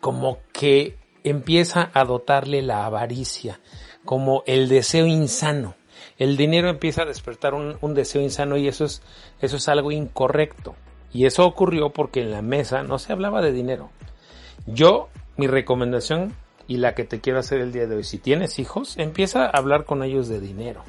como 0.00 0.38
que 0.52 0.96
empieza 1.22 1.90
a 1.92 2.06
dotarle 2.06 2.62
la 2.62 2.86
avaricia, 2.86 3.60
como 4.06 4.42
el 4.46 4.70
deseo 4.70 5.06
insano. 5.06 5.74
El 6.16 6.38
dinero 6.38 6.70
empieza 6.70 7.02
a 7.02 7.06
despertar 7.06 7.52
un, 7.52 7.76
un 7.82 7.92
deseo 7.92 8.22
insano 8.22 8.56
y 8.56 8.68
eso 8.68 8.86
es, 8.86 9.02
eso 9.42 9.58
es 9.58 9.68
algo 9.68 9.92
incorrecto. 9.92 10.76
Y 11.12 11.26
eso 11.26 11.44
ocurrió 11.44 11.90
porque 11.90 12.22
en 12.22 12.30
la 12.30 12.40
mesa 12.40 12.82
no 12.82 12.98
se 12.98 13.12
hablaba 13.12 13.42
de 13.42 13.52
dinero. 13.52 13.90
Yo, 14.66 15.10
mi 15.36 15.46
recomendación 15.46 16.34
y 16.66 16.76
la 16.76 16.94
que 16.94 17.04
te 17.04 17.20
quiero 17.20 17.38
hacer 17.38 17.60
el 17.60 17.72
día 17.72 17.86
de 17.86 17.96
hoy, 17.96 18.04
si 18.04 18.18
tienes 18.18 18.58
hijos, 18.58 18.96
empieza 18.98 19.44
a 19.44 19.50
hablar 19.50 19.84
con 19.84 20.02
ellos 20.02 20.28
de 20.28 20.40
dinero. 20.40 20.82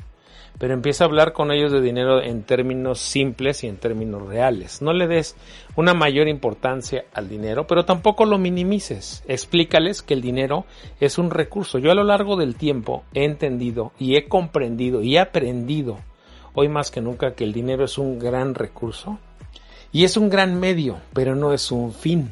Pero 0.60 0.76
empieza 0.76 1.04
a 1.04 1.08
hablar 1.08 1.34
con 1.34 1.52
ellos 1.52 1.72
de 1.72 1.82
dinero 1.82 2.22
en 2.22 2.44
términos 2.44 3.00
simples 3.00 3.64
y 3.64 3.68
en 3.68 3.78
términos 3.78 4.28
reales. 4.28 4.84
No 4.84 4.94
le 4.94 5.08
des 5.08 5.36
una 5.76 5.96
mayor 5.96 6.28
importancia 6.28 7.06
al 7.14 7.28
dinero, 7.28 7.66
pero 7.66 7.86
tampoco 7.86 8.26
lo 8.26 8.38
minimices. 8.38 9.24
Explícales 9.28 10.04
que 10.04 10.14
el 10.14 10.22
dinero 10.22 10.66
es 11.00 11.18
un 11.18 11.32
recurso. 11.32 11.80
Yo 11.80 11.92
a 11.92 11.96
lo 11.96 12.04
largo 12.04 12.36
del 12.36 12.56
tiempo 12.56 13.04
he 13.16 13.26
entendido 13.26 13.94
y 13.98 14.16
he 14.16 14.28
comprendido 14.28 15.02
y 15.02 15.16
he 15.16 15.20
aprendido 15.20 15.98
hoy 16.54 16.70
más 16.70 16.92
que 16.92 17.02
nunca 17.02 17.34
que 17.34 17.44
el 17.44 17.52
dinero 17.52 17.84
es 17.86 17.98
un 17.98 18.20
gran 18.20 18.54
recurso 18.54 19.18
y 19.92 20.04
es 20.04 20.18
un 20.18 20.30
gran 20.30 20.60
medio, 20.60 20.98
pero 21.14 21.36
no 21.36 21.52
es 21.52 21.72
un 21.72 21.94
fin. 21.94 22.32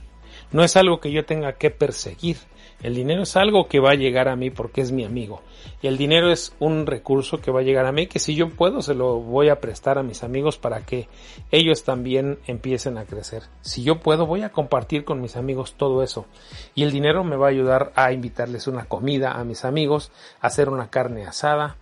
No 0.51 0.63
es 0.63 0.75
algo 0.75 0.99
que 0.99 1.11
yo 1.11 1.25
tenga 1.25 1.53
que 1.53 1.71
perseguir. 1.71 2.37
El 2.83 2.95
dinero 2.95 3.23
es 3.23 3.35
algo 3.35 3.67
que 3.67 3.79
va 3.79 3.91
a 3.91 3.95
llegar 3.95 4.27
a 4.27 4.35
mí 4.35 4.49
porque 4.49 4.81
es 4.81 4.91
mi 4.91 5.05
amigo. 5.05 5.41
Y 5.83 5.87
el 5.87 5.97
dinero 5.97 6.31
es 6.31 6.55
un 6.59 6.87
recurso 6.87 7.39
que 7.39 7.51
va 7.51 7.59
a 7.59 7.63
llegar 7.63 7.85
a 7.85 7.91
mí 7.91 8.07
que 8.07 8.17
si 8.17 8.35
yo 8.35 8.49
puedo 8.49 8.81
se 8.81 8.95
lo 8.95 9.19
voy 9.19 9.49
a 9.49 9.59
prestar 9.61 9.99
a 9.99 10.03
mis 10.03 10.23
amigos 10.23 10.57
para 10.57 10.83
que 10.83 11.07
ellos 11.51 11.83
también 11.83 12.39
empiecen 12.47 12.97
a 12.97 13.05
crecer. 13.05 13.43
Si 13.61 13.83
yo 13.83 13.99
puedo 13.99 14.25
voy 14.25 14.41
a 14.41 14.49
compartir 14.49 15.03
con 15.03 15.21
mis 15.21 15.35
amigos 15.35 15.75
todo 15.75 16.01
eso. 16.01 16.25
Y 16.73 16.83
el 16.83 16.91
dinero 16.91 17.23
me 17.23 17.35
va 17.35 17.47
a 17.47 17.51
ayudar 17.51 17.91
a 17.95 18.11
invitarles 18.13 18.65
una 18.65 18.85
comida 18.85 19.33
a 19.33 19.43
mis 19.43 19.63
amigos, 19.63 20.11
a 20.41 20.47
hacer 20.47 20.69
una 20.69 20.89
carne 20.89 21.25
asada. 21.27 21.77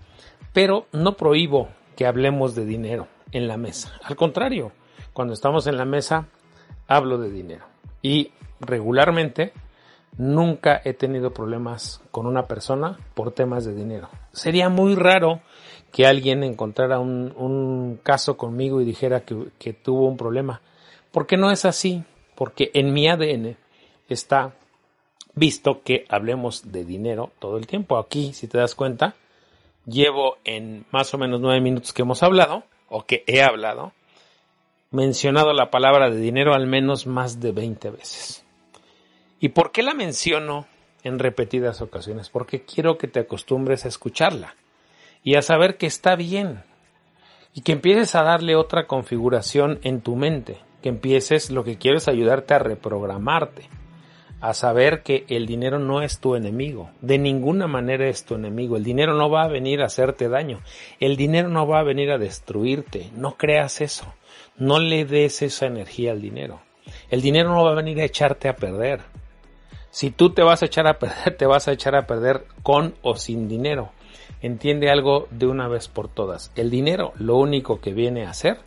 Pero 0.51 0.87
no 0.91 1.15
prohíbo 1.15 1.69
que 1.95 2.07
hablemos 2.07 2.55
de 2.55 2.65
dinero 2.65 3.07
en 3.31 3.47
la 3.47 3.55
mesa. 3.55 3.93
Al 4.03 4.17
contrario, 4.17 4.73
cuando 5.13 5.33
estamos 5.33 5.65
en 5.67 5.77
la 5.77 5.85
mesa, 5.85 6.27
hablo 6.87 7.17
de 7.17 7.29
dinero. 7.29 7.65
Y 8.01 8.31
regularmente 8.59 9.53
nunca 10.17 10.81
he 10.83 10.93
tenido 10.93 11.33
problemas 11.33 12.01
con 12.11 12.25
una 12.25 12.43
persona 12.43 12.99
por 13.13 13.31
temas 13.31 13.65
de 13.65 13.73
dinero. 13.73 14.09
Sería 14.31 14.69
muy 14.69 14.95
raro 14.95 15.41
que 15.91 16.05
alguien 16.05 16.43
encontrara 16.43 16.99
un, 16.99 17.99
caso 18.03 18.37
conmigo 18.37 18.81
y 18.81 18.85
dijera 18.85 19.21
que, 19.21 19.47
que 19.57 19.73
tuvo 19.73 20.07
un 20.07 20.17
problema. 20.17 20.61
Porque 21.11 21.37
no 21.37 21.51
es 21.51 21.65
así. 21.65 22.03
Porque 22.35 22.71
en 22.73 22.93
mi 22.93 23.07
ADN 23.09 23.57
está 24.07 24.53
visto 25.35 25.81
que 25.83 26.05
hablemos 26.09 26.71
de 26.71 26.85
dinero 26.85 27.31
todo 27.39 27.57
el 27.57 27.67
tiempo. 27.67 27.97
Aquí, 27.97 28.33
si 28.33 28.47
te 28.47 28.57
das 28.57 28.75
cuenta, 28.75 29.15
llevo 29.85 30.37
en 30.43 30.85
más 30.91 31.13
o 31.13 31.17
menos 31.17 31.41
nueve 31.41 31.61
minutos 31.61 31.93
que 31.93 32.03
hemos 32.03 32.23
hablado, 32.23 32.63
o 32.89 33.05
que 33.05 33.23
he 33.27 33.41
hablado, 33.41 33.93
mencionado 34.91 35.53
la 35.53 35.69
palabra 35.69 36.09
de 36.09 36.17
dinero 36.17 36.53
al 36.53 36.67
menos 36.67 37.07
más 37.07 37.39
de 37.39 37.51
20 37.51 37.89
veces. 37.91 38.45
¿Y 39.39 39.49
por 39.49 39.71
qué 39.71 39.83
la 39.83 39.93
menciono 39.93 40.67
en 41.03 41.19
repetidas 41.19 41.81
ocasiones? 41.81 42.29
Porque 42.29 42.63
quiero 42.63 42.97
que 42.97 43.07
te 43.07 43.21
acostumbres 43.21 43.85
a 43.85 43.87
escucharla 43.87 44.55
y 45.23 45.35
a 45.35 45.41
saber 45.41 45.77
que 45.77 45.87
está 45.87 46.15
bien, 46.15 46.63
y 47.53 47.61
que 47.61 47.71
empieces 47.71 48.15
a 48.15 48.23
darle 48.23 48.55
otra 48.55 48.87
configuración 48.87 49.79
en 49.83 50.01
tu 50.01 50.15
mente, 50.15 50.59
que 50.81 50.89
empieces 50.89 51.49
lo 51.49 51.63
que 51.63 51.77
quiero 51.77 51.97
es 51.97 52.07
ayudarte 52.07 52.53
a 52.53 52.59
reprogramarte, 52.59 53.69
a 54.41 54.53
saber 54.53 55.03
que 55.03 55.25
el 55.27 55.45
dinero 55.45 55.79
no 55.79 56.01
es 56.01 56.19
tu 56.19 56.35
enemigo, 56.35 56.91
de 57.01 57.17
ninguna 57.17 57.67
manera 57.67 58.07
es 58.07 58.23
tu 58.23 58.35
enemigo, 58.35 58.77
el 58.77 58.83
dinero 58.83 59.13
no 59.13 59.29
va 59.29 59.43
a 59.43 59.49
venir 59.49 59.81
a 59.81 59.87
hacerte 59.87 60.29
daño, 60.29 60.61
el 60.99 61.17
dinero 61.17 61.49
no 61.49 61.67
va 61.67 61.79
a 61.79 61.83
venir 61.83 62.11
a 62.11 62.17
destruirte, 62.17 63.09
no 63.15 63.35
creas 63.35 63.81
eso, 63.81 64.13
no 64.57 64.79
le 64.79 65.05
des 65.05 65.41
esa 65.41 65.65
energía 65.65 66.11
al 66.11 66.21
dinero, 66.21 66.61
el 67.09 67.21
dinero 67.21 67.53
no 67.53 67.65
va 67.65 67.71
a 67.71 67.75
venir 67.75 67.99
a 67.99 68.05
echarte 68.05 68.47
a 68.47 68.55
perder, 68.55 69.01
si 69.91 70.11
tú 70.11 70.31
te 70.31 70.43
vas 70.43 70.61
a 70.61 70.65
echar 70.65 70.87
a 70.87 70.99
perder, 70.99 71.35
te 71.37 71.45
vas 71.45 71.67
a 71.67 71.71
echar 71.71 71.95
a 71.95 72.07
perder 72.07 72.45
con 72.63 72.95
o 73.01 73.15
sin 73.15 73.47
dinero. 73.47 73.91
Entiende 74.41 74.89
algo 74.89 75.27
de 75.31 75.47
una 75.47 75.67
vez 75.67 75.87
por 75.87 76.07
todas. 76.07 76.51
El 76.55 76.69
dinero 76.69 77.13
lo 77.17 77.37
único 77.37 77.81
que 77.81 77.93
viene 77.93 78.25
a 78.25 78.29
hacer 78.29 78.59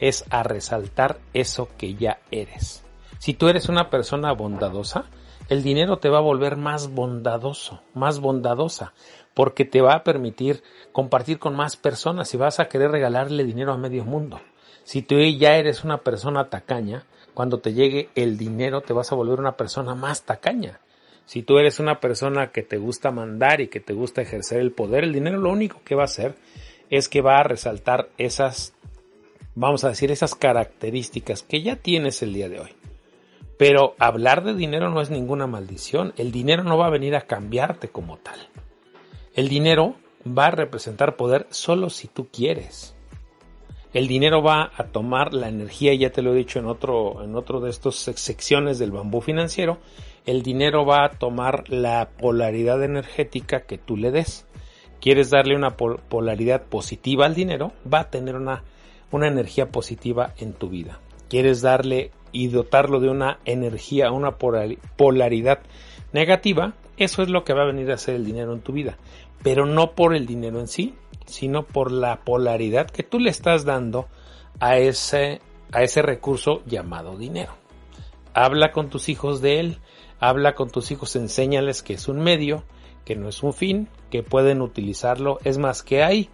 es 0.00 0.24
a 0.30 0.42
resaltar 0.42 1.20
eso 1.32 1.68
que 1.78 1.94
ya 1.94 2.18
eres. 2.30 2.84
Si 3.18 3.34
tú 3.34 3.48
eres 3.48 3.68
una 3.68 3.88
persona 3.88 4.32
bondadosa, 4.32 5.04
el 5.48 5.62
dinero 5.62 5.98
te 5.98 6.08
va 6.08 6.18
a 6.18 6.22
volver 6.22 6.56
más 6.56 6.92
bondadoso, 6.92 7.82
más 7.94 8.18
bondadosa, 8.18 8.94
porque 9.34 9.64
te 9.64 9.80
va 9.80 9.94
a 9.94 10.02
permitir 10.02 10.62
compartir 10.90 11.38
con 11.38 11.54
más 11.54 11.76
personas 11.76 12.32
y 12.34 12.36
vas 12.36 12.58
a 12.58 12.68
querer 12.68 12.90
regalarle 12.90 13.44
dinero 13.44 13.72
a 13.72 13.78
medio 13.78 14.04
mundo. 14.04 14.40
Si 14.82 15.02
tú 15.02 15.16
ya 15.20 15.56
eres 15.56 15.84
una 15.84 15.98
persona 15.98 16.48
tacaña, 16.48 17.04
cuando 17.34 17.60
te 17.60 17.72
llegue 17.72 18.10
el 18.14 18.36
dinero 18.36 18.80
te 18.80 18.92
vas 18.92 19.12
a 19.12 19.14
volver 19.14 19.38
una 19.38 19.56
persona 19.56 19.94
más 19.94 20.22
tacaña. 20.22 20.80
Si 21.24 21.42
tú 21.42 21.58
eres 21.58 21.78
una 21.78 22.00
persona 22.00 22.50
que 22.50 22.62
te 22.62 22.76
gusta 22.76 23.10
mandar 23.10 23.60
y 23.60 23.68
que 23.68 23.80
te 23.80 23.92
gusta 23.92 24.22
ejercer 24.22 24.60
el 24.60 24.72
poder, 24.72 25.04
el 25.04 25.12
dinero 25.12 25.38
lo 25.38 25.50
único 25.50 25.80
que 25.84 25.94
va 25.94 26.02
a 26.02 26.06
hacer 26.06 26.34
es 26.90 27.08
que 27.08 27.22
va 27.22 27.38
a 27.38 27.44
resaltar 27.44 28.10
esas, 28.18 28.74
vamos 29.54 29.84
a 29.84 29.88
decir, 29.88 30.10
esas 30.10 30.34
características 30.34 31.42
que 31.42 31.62
ya 31.62 31.76
tienes 31.76 32.22
el 32.22 32.34
día 32.34 32.48
de 32.48 32.60
hoy. 32.60 32.70
Pero 33.56 33.94
hablar 33.98 34.44
de 34.44 34.54
dinero 34.54 34.90
no 34.90 35.00
es 35.00 35.10
ninguna 35.10 35.46
maldición. 35.46 36.12
El 36.16 36.32
dinero 36.32 36.64
no 36.64 36.76
va 36.76 36.86
a 36.86 36.90
venir 36.90 37.14
a 37.14 37.22
cambiarte 37.22 37.88
como 37.88 38.18
tal. 38.18 38.48
El 39.34 39.48
dinero 39.48 39.94
va 40.26 40.46
a 40.46 40.50
representar 40.50 41.16
poder 41.16 41.46
solo 41.50 41.88
si 41.88 42.08
tú 42.08 42.28
quieres. 42.30 42.94
El 43.92 44.08
dinero 44.08 44.42
va 44.42 44.70
a 44.74 44.84
tomar 44.84 45.34
la 45.34 45.48
energía, 45.48 45.92
ya 45.94 46.10
te 46.10 46.22
lo 46.22 46.32
he 46.32 46.36
dicho 46.36 46.58
en 46.58 46.66
otro, 46.66 47.22
en 47.22 47.34
otro 47.36 47.60
de 47.60 47.68
estos 47.68 47.96
secciones 47.96 48.78
del 48.78 48.90
bambú 48.90 49.20
financiero, 49.20 49.78
el 50.24 50.42
dinero 50.42 50.86
va 50.86 51.04
a 51.04 51.10
tomar 51.10 51.68
la 51.68 52.08
polaridad 52.18 52.82
energética 52.82 53.66
que 53.66 53.76
tú 53.76 53.98
le 53.98 54.10
des. 54.10 54.46
Quieres 55.00 55.28
darle 55.30 55.56
una 55.56 55.76
polaridad 55.76 56.62
positiva 56.62 57.26
al 57.26 57.34
dinero, 57.34 57.72
va 57.92 58.00
a 58.00 58.10
tener 58.10 58.36
una, 58.36 58.64
una 59.10 59.28
energía 59.28 59.68
positiva 59.68 60.32
en 60.38 60.54
tu 60.54 60.70
vida. 60.70 61.00
Quieres 61.28 61.60
darle 61.60 62.12
y 62.30 62.48
dotarlo 62.48 62.98
de 62.98 63.10
una 63.10 63.40
energía, 63.44 64.10
una 64.10 64.38
polaridad 64.38 65.60
negativa, 66.12 66.74
eso 66.96 67.22
es 67.22 67.28
lo 67.28 67.44
que 67.44 67.52
va 67.52 67.62
a 67.62 67.66
venir 67.66 67.90
a 67.90 67.94
hacer 67.94 68.14
el 68.14 68.24
dinero 68.24 68.54
en 68.54 68.60
tu 68.60 68.72
vida. 68.72 68.96
Pero 69.42 69.66
no 69.66 69.92
por 69.92 70.14
el 70.14 70.24
dinero 70.24 70.60
en 70.60 70.68
sí, 70.68 70.94
sino 71.26 71.64
por 71.64 71.90
la 71.92 72.20
polaridad 72.20 72.90
que 72.90 73.02
tú 73.02 73.18
le 73.18 73.30
estás 73.30 73.64
dando 73.64 74.08
a 74.60 74.78
ese, 74.78 75.40
a 75.72 75.82
ese 75.82 76.02
recurso 76.02 76.62
llamado 76.66 77.16
dinero. 77.16 77.54
Habla 78.34 78.72
con 78.72 78.88
tus 78.88 79.08
hijos 79.08 79.40
de 79.40 79.60
él, 79.60 79.78
Habla 80.22 80.54
con 80.54 80.70
tus 80.70 80.92
hijos, 80.92 81.16
enséñales 81.16 81.82
que 81.82 81.94
es 81.94 82.06
un 82.06 82.20
medio, 82.20 82.62
que 83.04 83.16
no 83.16 83.28
es 83.28 83.42
un 83.42 83.52
fin, 83.52 83.88
que 84.08 84.22
pueden 84.22 84.62
utilizarlo. 84.62 85.40
Es 85.42 85.58
más, 85.58 85.82
que 85.82 86.04
hay 86.04 86.30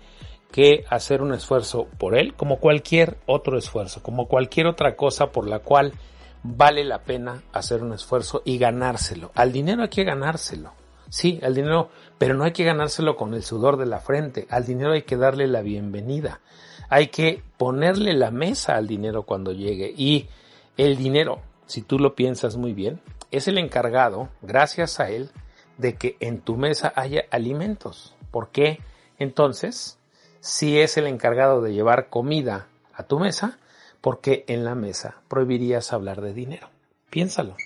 que 0.53 0.85
hacer 0.91 1.23
un 1.23 1.33
esfuerzo 1.33 1.87
por 1.97 2.15
él, 2.15 2.35
como 2.35 2.59
cualquier 2.59 3.17
otro 3.25 3.57
esfuerzo, 3.57 4.03
como 4.03 4.29
cualquier 4.29 4.67
otra 4.67 4.95
cosa 4.95 5.33
por 5.33 5.49
la 5.49 5.61
cual 5.61 5.95
vale 6.43 6.85
la 6.85 7.05
pena 7.05 7.45
hacer 7.51 7.83
un 7.83 7.95
esfuerzo 7.95 8.43
y 8.45 8.59
ganárselo. 8.59 9.33
Al 9.35 9.53
dinero 9.53 9.81
hay 9.85 9.89
que 9.89 10.05
ganárselo. 10.05 10.75
Sí, 11.11 11.41
al 11.43 11.55
dinero, 11.55 11.91
pero 12.19 12.35
no 12.35 12.45
hay 12.45 12.53
que 12.53 12.65
ganárselo 12.65 13.17
con 13.17 13.35
el 13.35 13.43
sudor 13.43 13.77
de 13.77 13.87
la 13.87 14.01
frente. 14.01 14.47
Al 14.51 14.67
dinero 14.67 14.93
hay 14.93 15.03
que 15.03 15.17
darle 15.17 15.47
la 15.47 15.63
bienvenida. 15.63 16.41
Hay 16.89 17.09
que 17.09 17.43
ponerle 17.57 18.13
la 18.15 18.31
mesa 18.31 18.77
al 18.77 18.87
dinero 18.87 19.23
cuando 19.23 19.53
llegue. 19.53 19.93
Y 19.97 20.29
el 20.77 20.97
dinero, 20.97 21.41
si 21.67 21.83
tú 21.83 21.99
lo 21.99 22.15
piensas 22.15 22.57
muy 22.57 22.73
bien, 22.73 23.01
es 23.31 23.49
el 23.49 23.59
encargado, 23.59 24.29
gracias 24.43 25.01
a 25.01 25.11
él, 25.11 25.31
de 25.77 25.95
que 25.95 26.17
en 26.21 26.41
tu 26.41 26.57
mesa 26.57 26.93
haya 26.97 27.25
alimentos. 27.31 28.15
¿Por 28.31 28.49
qué? 28.51 28.81
Entonces, 29.19 29.99
si 30.41 30.79
es 30.79 30.97
el 30.97 31.07
encargado 31.07 31.63
de 31.63 31.73
llevar 31.73 32.09
comida 32.09 32.69
a 32.95 33.05
tu 33.05 33.19
mesa, 33.19 33.59
porque 34.01 34.45
en 34.49 34.65
la 34.65 34.75
mesa 34.75 35.23
prohibirías 35.29 35.93
hablar 35.93 36.21
de 36.21 36.33
dinero? 36.33 36.69
Piénsalo. 37.11 37.57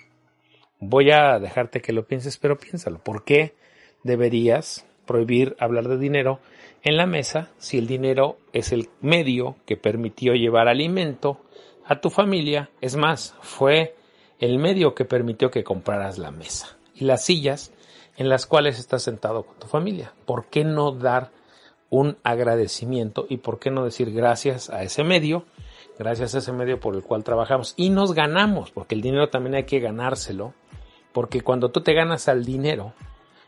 Voy 0.84 1.12
a 1.12 1.38
dejarte 1.38 1.80
que 1.80 1.92
lo 1.92 2.08
pienses, 2.08 2.38
pero 2.38 2.58
piénsalo. 2.58 2.98
¿Por 2.98 3.22
qué 3.24 3.54
deberías 4.02 4.84
prohibir 5.06 5.54
hablar 5.60 5.86
de 5.86 5.96
dinero 5.96 6.40
en 6.82 6.96
la 6.96 7.06
mesa 7.06 7.50
si 7.58 7.78
el 7.78 7.86
dinero 7.86 8.36
es 8.52 8.72
el 8.72 8.88
medio 9.00 9.54
que 9.64 9.76
permitió 9.76 10.34
llevar 10.34 10.66
alimento 10.66 11.38
a 11.86 12.00
tu 12.00 12.10
familia? 12.10 12.68
Es 12.80 12.96
más, 12.96 13.36
fue 13.42 13.94
el 14.40 14.58
medio 14.58 14.96
que 14.96 15.04
permitió 15.04 15.52
que 15.52 15.62
compraras 15.62 16.18
la 16.18 16.32
mesa 16.32 16.76
y 16.96 17.04
las 17.04 17.24
sillas 17.24 17.72
en 18.16 18.28
las 18.28 18.46
cuales 18.46 18.80
estás 18.80 19.04
sentado 19.04 19.44
con 19.44 19.56
tu 19.60 19.68
familia. 19.68 20.12
¿Por 20.26 20.46
qué 20.46 20.64
no 20.64 20.90
dar 20.90 21.30
un 21.90 22.16
agradecimiento 22.24 23.26
y 23.28 23.36
por 23.36 23.60
qué 23.60 23.70
no 23.70 23.84
decir 23.84 24.12
gracias 24.12 24.68
a 24.68 24.82
ese 24.82 25.04
medio, 25.04 25.44
gracias 25.96 26.34
a 26.34 26.38
ese 26.38 26.50
medio 26.50 26.80
por 26.80 26.96
el 26.96 27.04
cual 27.04 27.22
trabajamos 27.22 27.74
y 27.76 27.90
nos 27.90 28.14
ganamos, 28.14 28.72
porque 28.72 28.96
el 28.96 29.00
dinero 29.00 29.28
también 29.28 29.54
hay 29.54 29.64
que 29.64 29.78
ganárselo, 29.78 30.54
porque 31.12 31.42
cuando 31.42 31.70
tú 31.70 31.82
te 31.82 31.94
ganas 31.94 32.28
al 32.28 32.44
dinero, 32.44 32.94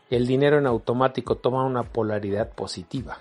el 0.09 0.27
dinero 0.27 0.57
en 0.57 0.67
automático 0.67 1.35
toma 1.35 1.65
una 1.65 1.83
polaridad 1.83 2.49
positiva 2.49 3.19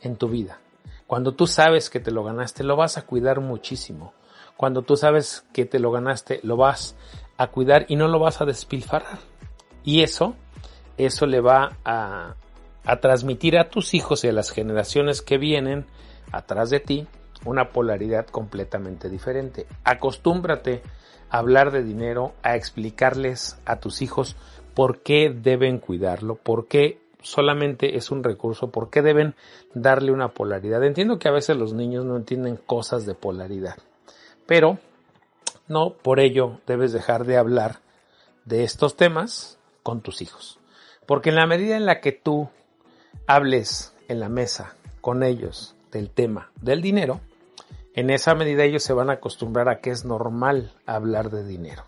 en 0.00 0.16
tu 0.16 0.28
vida. 0.28 0.60
Cuando 1.06 1.34
tú 1.34 1.46
sabes 1.46 1.90
que 1.90 2.00
te 2.00 2.10
lo 2.10 2.24
ganaste, 2.24 2.64
lo 2.64 2.76
vas 2.76 2.96
a 2.96 3.02
cuidar 3.02 3.40
muchísimo. 3.40 4.14
Cuando 4.56 4.82
tú 4.82 4.96
sabes 4.96 5.44
que 5.52 5.64
te 5.64 5.78
lo 5.78 5.90
ganaste, 5.90 6.40
lo 6.42 6.56
vas 6.56 6.96
a 7.36 7.48
cuidar 7.48 7.86
y 7.88 7.96
no 7.96 8.08
lo 8.08 8.18
vas 8.18 8.40
a 8.40 8.44
despilfarrar. 8.44 9.18
Y 9.84 10.02
eso, 10.02 10.36
eso 10.96 11.26
le 11.26 11.40
va 11.40 11.76
a, 11.84 12.36
a 12.84 12.96
transmitir 13.00 13.58
a 13.58 13.68
tus 13.68 13.94
hijos 13.94 14.24
y 14.24 14.28
a 14.28 14.32
las 14.32 14.50
generaciones 14.50 15.22
que 15.22 15.38
vienen 15.38 15.86
atrás 16.30 16.70
de 16.70 16.80
ti 16.80 17.06
una 17.44 17.70
polaridad 17.70 18.26
completamente 18.26 19.08
diferente. 19.08 19.66
Acostúmbrate 19.84 20.82
hablar 21.32 21.72
de 21.72 21.82
dinero, 21.82 22.34
a 22.42 22.56
explicarles 22.56 23.58
a 23.64 23.80
tus 23.80 24.02
hijos 24.02 24.36
por 24.74 25.00
qué 25.00 25.30
deben 25.30 25.78
cuidarlo, 25.78 26.36
por 26.36 26.68
qué 26.68 27.00
solamente 27.22 27.96
es 27.96 28.10
un 28.10 28.22
recurso, 28.22 28.70
por 28.70 28.90
qué 28.90 29.00
deben 29.00 29.34
darle 29.72 30.12
una 30.12 30.28
polaridad. 30.28 30.84
Entiendo 30.84 31.18
que 31.18 31.28
a 31.28 31.32
veces 31.32 31.56
los 31.56 31.72
niños 31.72 32.04
no 32.04 32.16
entienden 32.16 32.56
cosas 32.56 33.06
de 33.06 33.14
polaridad. 33.14 33.78
Pero 34.46 34.78
no 35.68 35.94
por 35.94 36.20
ello 36.20 36.60
debes 36.66 36.92
dejar 36.92 37.24
de 37.24 37.38
hablar 37.38 37.78
de 38.44 38.62
estos 38.62 38.96
temas 38.96 39.58
con 39.82 40.02
tus 40.02 40.20
hijos. 40.20 40.58
Porque 41.06 41.30
en 41.30 41.36
la 41.36 41.46
medida 41.46 41.78
en 41.78 41.86
la 41.86 42.00
que 42.00 42.12
tú 42.12 42.50
hables 43.26 43.94
en 44.08 44.20
la 44.20 44.28
mesa 44.28 44.76
con 45.00 45.22
ellos 45.22 45.74
del 45.90 46.10
tema 46.10 46.50
del 46.60 46.82
dinero, 46.82 47.20
en 47.94 48.10
esa 48.10 48.34
medida 48.34 48.64
ellos 48.64 48.82
se 48.82 48.92
van 48.92 49.10
a 49.10 49.14
acostumbrar 49.14 49.68
a 49.68 49.80
que 49.80 49.90
es 49.90 50.04
normal 50.04 50.72
hablar 50.86 51.30
de 51.30 51.44
dinero. 51.44 51.84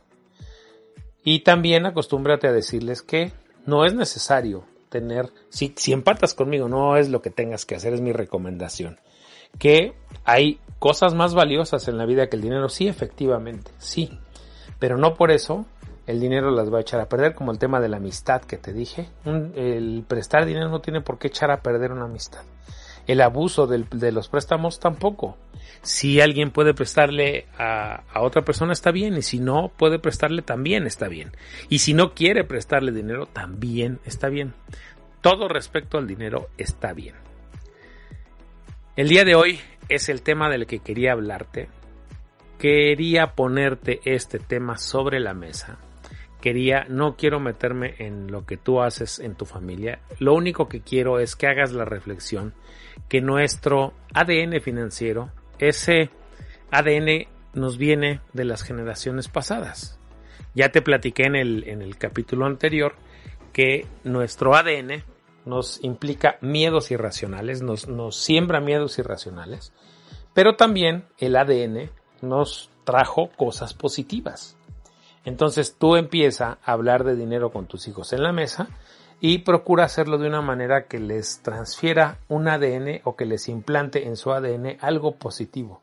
Y 1.22 1.40
también 1.40 1.86
acostúmbrate 1.86 2.46
a 2.48 2.52
decirles 2.52 3.02
que 3.02 3.32
no 3.66 3.84
es 3.84 3.94
necesario 3.94 4.64
tener, 4.90 5.30
si, 5.48 5.72
si 5.76 5.92
empatas 5.92 6.34
conmigo, 6.34 6.68
no 6.68 6.96
es 6.96 7.08
lo 7.08 7.22
que 7.22 7.30
tengas 7.30 7.64
que 7.64 7.74
hacer, 7.74 7.94
es 7.94 8.00
mi 8.00 8.12
recomendación 8.12 8.98
que 9.58 9.94
hay 10.24 10.60
cosas 10.78 11.14
más 11.14 11.34
valiosas 11.34 11.88
en 11.88 11.98
la 11.98 12.06
vida 12.06 12.28
que 12.28 12.36
el 12.36 12.42
dinero, 12.42 12.68
sí, 12.68 12.88
efectivamente, 12.88 13.70
sí, 13.78 14.18
pero 14.78 14.98
no 14.98 15.14
por 15.14 15.30
eso 15.30 15.66
el 16.06 16.20
dinero 16.20 16.50
las 16.50 16.72
va 16.72 16.78
a 16.78 16.80
echar 16.82 17.00
a 17.00 17.08
perder, 17.08 17.34
como 17.34 17.50
el 17.50 17.58
tema 17.58 17.80
de 17.80 17.88
la 17.88 17.96
amistad 17.96 18.42
que 18.42 18.58
te 18.58 18.72
dije. 18.72 19.08
el 19.24 20.04
prestar 20.06 20.44
dinero 20.44 20.68
no 20.68 20.80
tiene 20.80 21.00
por 21.00 21.18
qué 21.18 21.28
echar 21.28 21.50
a 21.50 21.62
perder 21.62 21.92
una 21.92 22.04
amistad. 22.04 22.42
El 23.06 23.20
abuso 23.20 23.66
de 23.66 24.12
los 24.12 24.28
préstamos 24.28 24.80
tampoco. 24.80 25.36
Si 25.84 26.20
alguien 26.22 26.50
puede 26.50 26.72
prestarle 26.72 27.46
a, 27.58 28.04
otra 28.16 28.42
persona 28.42 28.72
está 28.72 28.90
bien 28.90 29.18
y 29.18 29.22
si 29.22 29.38
no 29.38 29.70
puede 29.76 29.98
prestarle 29.98 30.40
también 30.40 30.86
está 30.86 31.08
bien. 31.08 31.32
Y 31.68 31.80
si 31.80 31.92
no 31.92 32.14
quiere 32.14 32.44
prestarle 32.44 32.90
dinero 32.90 33.26
también 33.26 34.00
está 34.06 34.28
bien. 34.30 34.54
Todo 35.20 35.46
respecto 35.46 35.98
al 35.98 36.06
dinero 36.06 36.48
está 36.56 36.94
bien. 36.94 37.14
El 38.96 39.08
día 39.08 39.24
de 39.24 39.34
hoy 39.34 39.60
es 39.90 40.08
el 40.08 40.22
tema 40.22 40.48
del 40.48 40.66
que 40.66 40.78
quería 40.78 41.12
hablarte. 41.12 41.68
Quería 42.58 43.34
ponerte 43.34 44.00
este 44.04 44.38
tema 44.38 44.78
sobre 44.78 45.20
la 45.20 45.34
mesa. 45.34 45.76
Quería, 46.44 46.84
no 46.90 47.16
quiero 47.16 47.40
meterme 47.40 47.94
en 48.00 48.30
lo 48.30 48.44
que 48.44 48.58
tú 48.58 48.82
haces 48.82 49.18
en 49.18 49.34
tu 49.34 49.46
familia. 49.46 50.00
Lo 50.18 50.34
único 50.34 50.68
que 50.68 50.82
quiero 50.82 51.18
es 51.18 51.36
que 51.36 51.46
hagas 51.46 51.72
la 51.72 51.86
reflexión 51.86 52.52
que 53.08 53.22
nuestro 53.22 53.94
ADN 54.12 54.60
financiero, 54.60 55.30
ese 55.58 56.10
ADN 56.70 57.28
nos 57.54 57.78
viene 57.78 58.20
de 58.34 58.44
las 58.44 58.62
generaciones 58.62 59.28
pasadas. 59.28 59.98
Ya 60.54 60.68
te 60.68 60.82
platiqué 60.82 61.22
en 61.22 61.36
el, 61.36 61.66
en 61.66 61.80
el 61.80 61.96
capítulo 61.96 62.44
anterior 62.44 62.94
que 63.54 63.86
nuestro 64.02 64.54
ADN 64.54 65.02
nos 65.46 65.82
implica 65.82 66.36
miedos 66.42 66.90
irracionales, 66.90 67.62
nos, 67.62 67.88
nos 67.88 68.16
siembra 68.16 68.60
miedos 68.60 68.98
irracionales, 68.98 69.72
pero 70.34 70.56
también 70.56 71.06
el 71.16 71.36
ADN 71.36 71.88
nos 72.20 72.68
trajo 72.84 73.30
cosas 73.34 73.72
positivas. 73.72 74.58
Entonces 75.24 75.76
tú 75.78 75.96
empieza 75.96 76.58
a 76.64 76.72
hablar 76.72 77.04
de 77.04 77.16
dinero 77.16 77.50
con 77.50 77.66
tus 77.66 77.88
hijos 77.88 78.12
en 78.12 78.22
la 78.22 78.32
mesa 78.32 78.68
y 79.20 79.38
procura 79.38 79.84
hacerlo 79.84 80.18
de 80.18 80.28
una 80.28 80.42
manera 80.42 80.86
que 80.86 80.98
les 80.98 81.40
transfiera 81.42 82.18
un 82.28 82.46
ADN 82.46 83.00
o 83.04 83.16
que 83.16 83.24
les 83.24 83.48
implante 83.48 84.06
en 84.06 84.16
su 84.16 84.32
ADN 84.32 84.76
algo 84.80 85.12
positivo, 85.16 85.80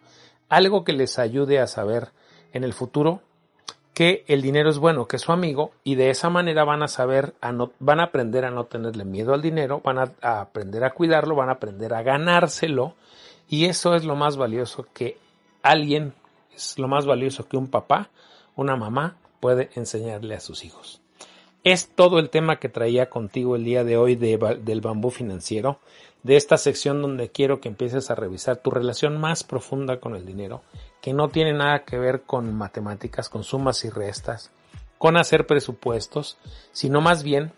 algo 0.48 0.84
que 0.84 0.94
les 0.94 1.18
ayude 1.18 1.60
a 1.60 1.68
saber 1.68 2.10
en 2.54 2.64
el 2.64 2.74
futuro 2.74 3.22
que 3.94 4.24
el 4.28 4.42
dinero 4.42 4.70
es 4.70 4.78
bueno, 4.78 5.08
que 5.08 5.18
es 5.18 5.24
su 5.24 5.32
amigo, 5.32 5.72
y 5.84 5.96
de 5.96 6.12
esa 6.12 6.30
manera 6.30 6.64
van 6.64 6.82
a 6.82 6.88
saber, 6.88 7.34
van 7.80 8.00
a 8.00 8.04
aprender 8.04 8.46
a 8.46 8.52
no 8.52 8.66
tenerle 8.66 9.04
miedo 9.04 9.34
al 9.34 9.42
dinero, 9.42 9.82
van 9.84 10.00
a, 10.00 10.14
a, 10.22 10.42
aprender 10.42 10.86
a 10.86 10.92
cuidarlo, 10.92 11.36
van 11.36 11.50
a 11.50 11.54
aprender 11.54 11.94
a 11.94 12.02
ganárselo, 12.02 12.96
y 13.50 13.66
eso 13.66 13.94
es 13.94 14.06
lo 14.06 14.16
más 14.16 14.38
valioso 14.38 14.88
que 14.94 15.18
alguien, 15.62 16.14
es 16.56 16.80
lo 16.80 16.88
más 16.88 17.06
valioso 17.06 17.48
que 17.50 17.58
un 17.58 17.68
papá, 17.68 18.10
una 18.56 18.78
mamá 18.78 19.18
puede 19.42 19.70
enseñarle 19.76 20.36
a 20.36 20.40
sus 20.40 20.64
hijos. 20.64 21.02
Es 21.66 21.90
todo 21.90 22.20
el 22.20 22.30
tema 22.30 22.60
que 22.60 22.70
traía 22.70 23.10
contigo 23.10 23.58
el 23.58 23.66
día 23.66 23.84
de 23.84 23.98
hoy 23.98 24.16
de, 24.16 24.38
del 24.64 24.80
bambú 24.80 25.12
financiero, 25.12 25.80
de 26.24 26.38
esta 26.38 26.58
sección 26.58 27.02
donde 27.02 27.30
quiero 27.30 27.60
que 27.60 27.68
empieces 27.68 28.10
a 28.10 28.16
revisar 28.16 28.58
tu 28.58 28.72
relación 28.72 29.20
más 29.20 29.44
profunda 29.44 30.00
con 30.00 30.16
el 30.16 30.26
dinero, 30.26 30.62
que 31.02 31.14
no 31.14 31.30
tiene 31.30 31.54
nada 31.54 31.84
que 31.84 31.98
ver 31.98 32.22
con 32.22 32.54
matemáticas, 32.56 33.28
con 33.28 33.44
sumas 33.44 33.84
y 33.84 33.90
restas, 33.90 34.52
con 34.98 35.18
hacer 35.18 35.48
presupuestos, 35.48 36.38
sino 36.72 37.02
más 37.02 37.24
bien 37.24 37.52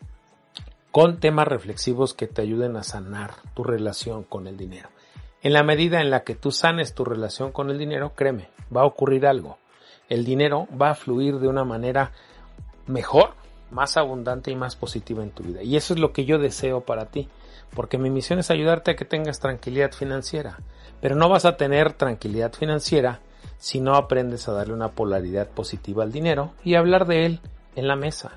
con 0.92 1.20
temas 1.20 1.48
reflexivos 1.48 2.14
que 2.14 2.28
te 2.28 2.42
ayuden 2.42 2.78
a 2.78 2.84
sanar 2.84 3.32
tu 3.54 3.64
relación 3.64 4.24
con 4.24 4.48
el 4.48 4.58
dinero. 4.58 4.90
En 5.42 5.52
la 5.52 5.64
medida 5.64 6.00
en 6.00 6.10
la 6.10 6.24
que 6.24 6.36
tú 6.36 6.52
sanes 6.52 6.94
tu 6.94 7.04
relación 7.04 7.52
con 7.52 7.70
el 7.70 7.78
dinero, 7.78 8.14
créeme, 8.16 8.50
va 8.76 8.82
a 8.82 8.86
ocurrir 8.86 9.26
algo. 9.26 9.58
El 10.10 10.26
dinero 10.26 10.68
va 10.80 10.92
a 10.92 10.96
fluir 10.96 11.40
de 11.40 11.48
una 11.48 11.64
manera 11.64 12.12
mejor, 12.88 13.34
más 13.72 13.98
abundante 13.98 14.52
y 14.52 14.56
más 14.56 14.76
positiva 14.76 15.24
en 15.24 15.32
tu 15.32 15.44
vida. 15.44 15.64
Y 15.64 15.76
eso 15.76 15.94
es 15.94 16.00
lo 16.00 16.14
que 16.14 16.26
yo 16.26 16.38
deseo 16.38 16.82
para 16.82 17.08
ti, 17.08 17.30
porque 17.76 17.98
mi 17.98 18.10
misión 18.10 18.40
es 18.40 18.52
ayudarte 18.52 18.92
a 18.92 18.96
que 18.96 19.06
tengas 19.06 19.40
tranquilidad 19.40 19.92
financiera. 19.92 20.60
Pero 21.02 21.16
no 21.16 21.30
vas 21.30 21.46
a 21.46 21.58
tener 21.58 21.94
tranquilidad 21.94 22.54
financiera 22.54 23.20
si 23.58 23.82
no 23.82 23.96
aprendes 23.96 24.48
a 24.48 24.54
darle 24.54 24.74
una 24.74 24.92
polaridad 24.92 25.50
positiva 25.50 26.04
al 26.04 26.12
dinero 26.12 26.54
y 26.64 26.76
hablar 26.76 27.06
de 27.08 27.26
él 27.26 27.40
en 27.76 27.88
la 27.88 27.96
mesa. 27.96 28.34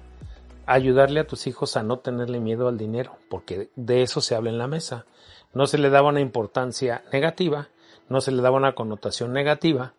Ayudarle 0.66 1.20
a 1.20 1.26
tus 1.26 1.46
hijos 1.46 1.76
a 1.76 1.82
no 1.82 1.98
tenerle 1.98 2.40
miedo 2.40 2.68
al 2.68 2.78
dinero, 2.78 3.18
porque 3.28 3.70
de 3.76 4.02
eso 4.02 4.20
se 4.20 4.34
habla 4.34 4.50
en 4.50 4.58
la 4.58 4.66
mesa. 4.66 5.06
No 5.52 5.66
se 5.66 5.78
le 5.78 5.90
daba 5.90 6.08
una 6.08 6.20
importancia 6.20 7.04
negativa, 7.12 7.68
no 8.08 8.20
se 8.20 8.32
le 8.32 8.42
daba 8.42 8.56
una 8.56 8.74
connotación 8.74 9.32
negativa 9.32 9.94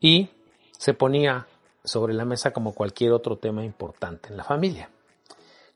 y 0.00 0.30
se 0.82 0.94
ponía 0.94 1.46
sobre 1.84 2.12
la 2.12 2.24
mesa 2.24 2.50
como 2.50 2.74
cualquier 2.74 3.12
otro 3.12 3.36
tema 3.36 3.64
importante 3.64 4.30
en 4.30 4.36
la 4.36 4.42
familia. 4.42 4.90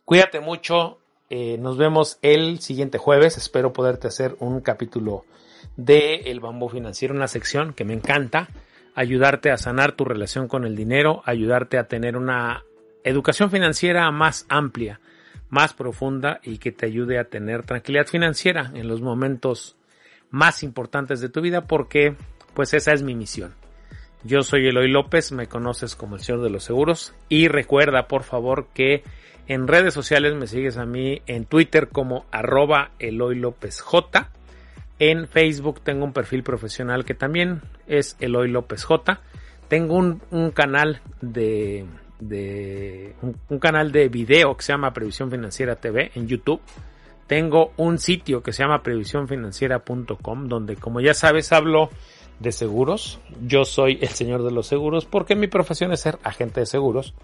Cuídate 0.04 0.40
mucho, 0.40 0.98
eh, 1.30 1.58
nos 1.58 1.76
vemos 1.76 2.18
el 2.22 2.58
siguiente 2.58 2.98
jueves, 2.98 3.36
espero 3.36 3.72
poderte 3.72 4.08
hacer 4.08 4.34
un 4.40 4.60
capítulo 4.60 5.24
de 5.76 6.22
El 6.24 6.40
Bambú 6.40 6.68
Financiero, 6.68 7.14
una 7.14 7.28
sección 7.28 7.72
que 7.72 7.84
me 7.84 7.94
encanta 7.94 8.48
ayudarte 8.96 9.52
a 9.52 9.58
sanar 9.58 9.92
tu 9.92 10.04
relación 10.04 10.48
con 10.48 10.64
el 10.64 10.74
dinero, 10.74 11.22
ayudarte 11.24 11.78
a 11.78 11.86
tener 11.86 12.16
una 12.16 12.64
educación 13.04 13.48
financiera 13.48 14.10
más 14.10 14.44
amplia, 14.48 14.98
más 15.50 15.72
profunda 15.72 16.40
y 16.42 16.58
que 16.58 16.72
te 16.72 16.86
ayude 16.86 17.20
a 17.20 17.28
tener 17.28 17.62
tranquilidad 17.62 18.08
financiera 18.08 18.72
en 18.74 18.88
los 18.88 19.02
momentos 19.02 19.76
más 20.30 20.64
importantes 20.64 21.20
de 21.20 21.28
tu 21.28 21.42
vida 21.42 21.68
porque 21.68 22.16
pues 22.54 22.74
esa 22.74 22.92
es 22.92 23.04
mi 23.04 23.14
misión. 23.14 23.54
Yo 24.26 24.42
soy 24.42 24.66
Eloy 24.66 24.88
López, 24.88 25.32
me 25.32 25.46
conoces 25.46 25.96
como 25.96 26.16
el 26.16 26.22
Señor 26.22 26.42
de 26.42 26.50
los 26.50 26.64
Seguros 26.64 27.14
y 27.28 27.48
recuerda 27.48 28.08
por 28.08 28.22
favor 28.22 28.68
que 28.74 29.02
en 29.46 29.68
redes 29.68 29.94
sociales 29.94 30.34
me 30.34 30.46
sigues 30.46 30.76
a 30.76 30.84
mí 30.84 31.22
en 31.26 31.44
Twitter 31.44 31.88
como 31.88 32.26
arroba 32.30 32.90
Eloy 32.98 33.36
López 33.36 33.80
J 33.80 34.30
en 34.98 35.28
Facebook 35.28 35.80
tengo 35.82 36.04
un 36.04 36.12
perfil 36.12 36.42
profesional 36.42 37.04
que 37.04 37.14
también 37.14 37.60
es 37.86 38.16
Eloy 38.18 38.48
López 38.48 38.84
J. 38.84 39.20
Tengo 39.68 39.94
un, 39.94 40.22
un 40.30 40.50
canal 40.52 41.00
de, 41.20 41.84
de 42.18 43.14
un, 43.20 43.36
un, 43.50 43.58
canal 43.58 43.92
de 43.92 44.08
video 44.08 44.56
que 44.56 44.62
se 44.62 44.72
llama 44.72 44.94
Previsión 44.94 45.30
Financiera 45.30 45.76
TV 45.76 46.12
en 46.14 46.28
YouTube. 46.28 46.60
Tengo 47.26 47.72
un 47.76 47.98
sitio 47.98 48.42
que 48.42 48.52
se 48.52 48.62
llama 48.62 48.82
previsiónfinanciera.com 48.82 50.48
donde 50.48 50.76
como 50.76 51.00
ya 51.00 51.12
sabes 51.12 51.52
hablo 51.52 51.90
de 52.40 52.52
seguros. 52.52 53.18
Yo 53.46 53.64
soy 53.64 53.98
el 54.00 54.08
señor 54.08 54.42
de 54.42 54.50
los 54.50 54.66
seguros 54.66 55.04
porque 55.04 55.36
mi 55.36 55.46
profesión 55.46 55.92
es 55.92 56.00
ser 56.00 56.18
agente 56.22 56.60
de 56.60 56.66
seguros 56.66 57.14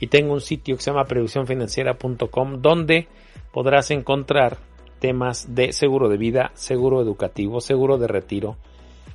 y 0.00 0.08
tengo 0.08 0.32
un 0.32 0.40
sitio 0.40 0.76
que 0.76 0.82
se 0.82 0.90
llama 0.90 1.04
previsiónfinanciera.com 1.04 2.60
donde 2.60 3.08
podrás 3.52 3.90
encontrar 3.90 4.58
temas 4.98 5.54
de 5.54 5.72
seguro 5.72 6.08
de 6.08 6.16
vida, 6.16 6.50
seguro 6.54 7.00
educativo, 7.00 7.60
seguro 7.60 7.98
de 7.98 8.08
retiro 8.08 8.56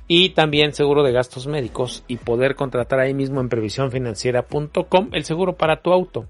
y 0.08 0.30
también 0.30 0.72
seguro 0.72 1.02
de 1.02 1.12
gastos 1.12 1.46
médicos 1.46 2.04
y 2.08 2.16
poder 2.16 2.54
contratar 2.54 3.00
ahí 3.00 3.14
mismo 3.14 3.40
en 3.40 3.48
previsiónfinanciera.com 3.48 5.08
el 5.12 5.24
seguro 5.24 5.54
para 5.54 5.82
tu 5.82 5.92
auto. 5.92 6.26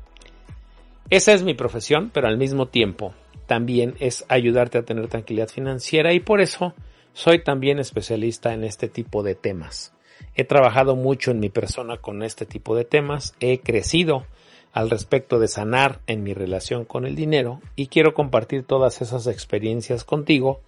Esa 1.11 1.33
es 1.33 1.43
mi 1.43 1.55
profesión, 1.55 2.11
pero 2.13 2.29
al 2.29 2.39
mismo 2.39 2.67
tiempo 2.67 3.15
también 3.47 3.95
es 4.01 4.25
ayudarte 4.29 4.79
a 4.79 4.83
tener 4.83 5.09
tranquilidad 5.09 5.49
financiera 5.49 6.13
y 6.13 6.21
por 6.21 6.41
eso 6.41 6.75
soy 7.13 7.43
también 7.43 7.79
especialista 7.79 8.55
en 8.55 8.65
este 8.65 8.89
tipo 8.89 9.23
de 9.23 9.35
temas. 9.35 9.93
He 10.35 10.45
trabajado 10.45 10.97
mucho 10.97 11.31
en 11.31 11.41
mi 11.41 11.51
persona 11.51 11.99
con 11.99 12.23
este 12.23 12.47
tipo 12.47 12.75
de 12.75 12.85
temas, 12.85 13.35
he 13.41 13.61
crecido 13.61 14.25
al 14.73 14.89
respecto 14.89 15.39
de 15.39 15.49
sanar 15.49 16.01
en 16.07 16.23
mi 16.23 16.33
relación 16.33 16.85
con 16.85 17.05
el 17.07 17.15
dinero 17.15 17.61
y 17.77 17.89
quiero 17.89 18.15
compartir 18.15 18.65
todas 18.65 19.03
esas 19.03 19.27
experiencias 19.27 20.05
contigo 20.05 20.61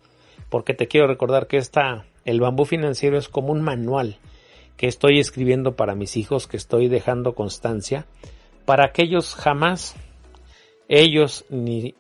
porque 0.51 0.75
te 0.75 0.89
quiero 0.89 1.07
recordar 1.07 1.47
que 1.47 1.57
esta, 1.57 2.05
el 2.25 2.41
bambú 2.41 2.67
financiero 2.67 3.17
es 3.17 3.29
como 3.29 3.53
un 3.53 3.63
manual 3.63 4.19
que 4.77 4.87
estoy 4.87 5.21
escribiendo 5.21 5.77
para 5.77 5.95
mis 5.95 6.17
hijos, 6.17 6.47
que 6.47 6.57
estoy 6.57 6.89
dejando 6.89 7.35
constancia 7.35 8.07
para 8.67 8.93
que 8.93 9.03
ellos 9.03 9.35
jamás, 9.35 9.95
ellos 10.89 11.45
ni, 11.49 11.95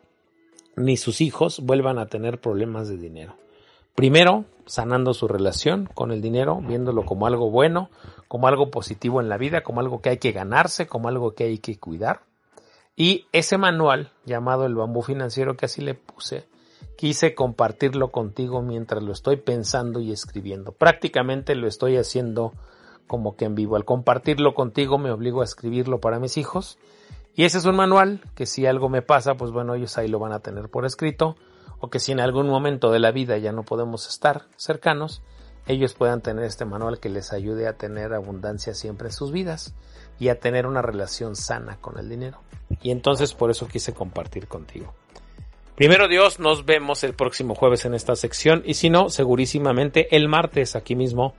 ni 0.76 0.96
sus 0.96 1.20
hijos 1.20 1.60
vuelvan 1.60 1.98
a 1.98 2.06
tener 2.06 2.40
problemas 2.40 2.88
de 2.88 2.96
dinero. 2.96 3.36
Primero, 3.94 4.44
sanando 4.66 5.14
su 5.14 5.28
relación 5.28 5.88
con 5.94 6.10
el 6.10 6.20
dinero, 6.20 6.60
viéndolo 6.60 7.04
como 7.04 7.26
algo 7.26 7.50
bueno, 7.50 7.90
como 8.28 8.48
algo 8.48 8.70
positivo 8.70 9.20
en 9.20 9.28
la 9.28 9.38
vida, 9.38 9.62
como 9.62 9.80
algo 9.80 10.00
que 10.00 10.10
hay 10.10 10.18
que 10.18 10.32
ganarse, 10.32 10.86
como 10.86 11.08
algo 11.08 11.34
que 11.34 11.44
hay 11.44 11.58
que 11.58 11.78
cuidar. 11.78 12.22
Y 12.96 13.26
ese 13.32 13.58
manual, 13.58 14.10
llamado 14.24 14.66
el 14.66 14.74
bambú 14.74 15.02
financiero 15.02 15.56
que 15.56 15.66
así 15.66 15.80
le 15.80 15.94
puse, 15.94 16.48
quise 16.96 17.34
compartirlo 17.34 18.10
contigo 18.10 18.62
mientras 18.62 19.02
lo 19.02 19.12
estoy 19.12 19.36
pensando 19.36 20.00
y 20.00 20.12
escribiendo. 20.12 20.72
Prácticamente 20.72 21.54
lo 21.54 21.66
estoy 21.66 21.96
haciendo 21.96 22.52
como 23.06 23.36
que 23.36 23.44
en 23.44 23.54
vivo. 23.54 23.76
Al 23.76 23.84
compartirlo 23.84 24.54
contigo 24.54 24.98
me 24.98 25.10
obligo 25.10 25.40
a 25.40 25.44
escribirlo 25.44 26.00
para 26.00 26.18
mis 26.18 26.36
hijos. 26.36 26.78
Y 27.34 27.44
ese 27.44 27.58
es 27.58 27.64
un 27.64 27.76
manual 27.76 28.22
que 28.34 28.46
si 28.46 28.66
algo 28.66 28.88
me 28.88 29.02
pasa, 29.02 29.34
pues 29.34 29.50
bueno, 29.50 29.74
ellos 29.74 29.98
ahí 29.98 30.08
lo 30.08 30.18
van 30.20 30.32
a 30.32 30.40
tener 30.40 30.68
por 30.68 30.84
escrito 30.84 31.36
o 31.84 31.90
que 31.90 32.00
si 32.00 32.12
en 32.12 32.20
algún 32.20 32.48
momento 32.48 32.90
de 32.90 32.98
la 32.98 33.12
vida 33.12 33.36
ya 33.36 33.52
no 33.52 33.62
podemos 33.62 34.08
estar 34.08 34.46
cercanos, 34.56 35.20
ellos 35.66 35.92
puedan 35.92 36.22
tener 36.22 36.44
este 36.44 36.64
manual 36.64 36.98
que 36.98 37.10
les 37.10 37.34
ayude 37.34 37.68
a 37.68 37.74
tener 37.74 38.14
abundancia 38.14 38.72
siempre 38.72 39.08
en 39.08 39.12
sus 39.12 39.32
vidas 39.32 39.74
y 40.18 40.30
a 40.30 40.40
tener 40.40 40.66
una 40.66 40.80
relación 40.80 41.36
sana 41.36 41.76
con 41.82 41.98
el 41.98 42.08
dinero. 42.08 42.40
Y 42.80 42.90
entonces 42.90 43.34
por 43.34 43.50
eso 43.50 43.68
quise 43.68 43.92
compartir 43.92 44.48
contigo. 44.48 44.94
Primero 45.74 46.08
Dios, 46.08 46.40
nos 46.40 46.64
vemos 46.64 47.04
el 47.04 47.12
próximo 47.12 47.54
jueves 47.54 47.84
en 47.84 47.92
esta 47.92 48.16
sección 48.16 48.62
y 48.64 48.74
si 48.74 48.88
no, 48.88 49.10
segurísimamente 49.10 50.16
el 50.16 50.26
martes 50.26 50.76
aquí 50.76 50.96
mismo 50.96 51.34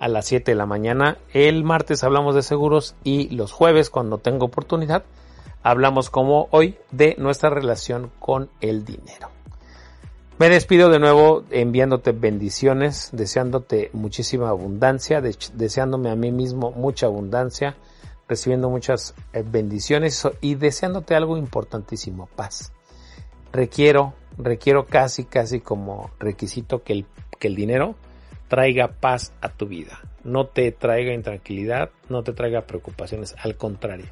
a 0.00 0.08
las 0.08 0.24
7 0.24 0.52
de 0.52 0.56
la 0.56 0.64
mañana. 0.64 1.18
El 1.34 1.64
martes 1.64 2.02
hablamos 2.02 2.34
de 2.34 2.40
seguros 2.40 2.94
y 3.04 3.28
los 3.36 3.52
jueves 3.52 3.90
cuando 3.90 4.16
tengo 4.16 4.46
oportunidad 4.46 5.04
hablamos 5.62 6.08
como 6.08 6.48
hoy 6.50 6.78
de 6.92 7.14
nuestra 7.18 7.50
relación 7.50 8.10
con 8.18 8.48
el 8.62 8.86
dinero. 8.86 9.41
Me 10.42 10.48
despido 10.48 10.90
de 10.90 10.98
nuevo 10.98 11.44
enviándote 11.52 12.10
bendiciones, 12.10 13.10
deseándote 13.12 13.90
muchísima 13.92 14.48
abundancia, 14.48 15.20
deseándome 15.20 16.10
a 16.10 16.16
mí 16.16 16.32
mismo 16.32 16.72
mucha 16.72 17.06
abundancia, 17.06 17.76
recibiendo 18.26 18.68
muchas 18.68 19.14
eh, 19.32 19.44
bendiciones 19.46 20.26
y 20.40 20.56
deseándote 20.56 21.14
algo 21.14 21.36
importantísimo, 21.36 22.28
paz. 22.34 22.72
Requiero, 23.52 24.14
requiero 24.36 24.86
casi, 24.86 25.26
casi 25.26 25.60
como 25.60 26.10
requisito 26.18 26.82
que 26.82 26.94
el, 26.94 27.06
que 27.38 27.46
el 27.46 27.54
dinero 27.54 27.94
traiga 28.48 28.88
paz 28.88 29.32
a 29.42 29.48
tu 29.48 29.68
vida. 29.68 30.00
No 30.24 30.48
te 30.48 30.72
traiga 30.72 31.14
intranquilidad, 31.14 31.90
no 32.08 32.24
te 32.24 32.32
traiga 32.32 32.62
preocupaciones, 32.62 33.36
al 33.38 33.56
contrario. 33.56 34.06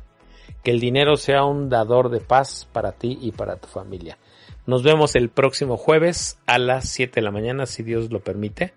Que 0.62 0.70
el 0.70 0.78
dinero 0.78 1.16
sea 1.16 1.42
un 1.42 1.68
dador 1.68 2.08
de 2.08 2.20
paz 2.20 2.68
para 2.72 2.92
ti 2.92 3.18
y 3.20 3.32
para 3.32 3.56
tu 3.56 3.66
familia. 3.66 4.16
Nos 4.70 4.85
vemos 4.85 5.16
el 5.16 5.30
próximo 5.30 5.76
jueves 5.76 6.38
a 6.46 6.61
las 6.61 6.88
7 6.90 7.16
de 7.16 7.22
la 7.22 7.33
mañana, 7.33 7.66
si 7.66 7.83
Dios 7.83 8.12
lo 8.12 8.20
permite. 8.20 8.72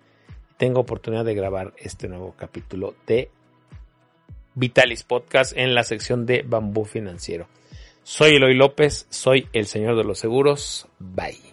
Tengo 0.57 0.79
oportunidad 0.79 1.23
de 1.23 1.35
grabar 1.35 1.75
este 1.77 2.07
nuevo 2.07 2.33
capítulo 2.35 2.95
de 3.05 3.29
Vitalis 4.55 5.03
Podcast 5.03 5.55
en 5.55 5.75
la 5.75 5.83
sección 5.83 6.25
de 6.25 6.41
Bambú 6.41 6.85
Financiero. 6.85 7.45
Soy 8.01 8.37
Eloy 8.37 8.55
López, 8.55 9.05
soy 9.11 9.47
el 9.53 9.67
señor 9.67 9.95
de 9.95 10.03
los 10.03 10.17
seguros. 10.17 10.87
Bye. 10.97 11.52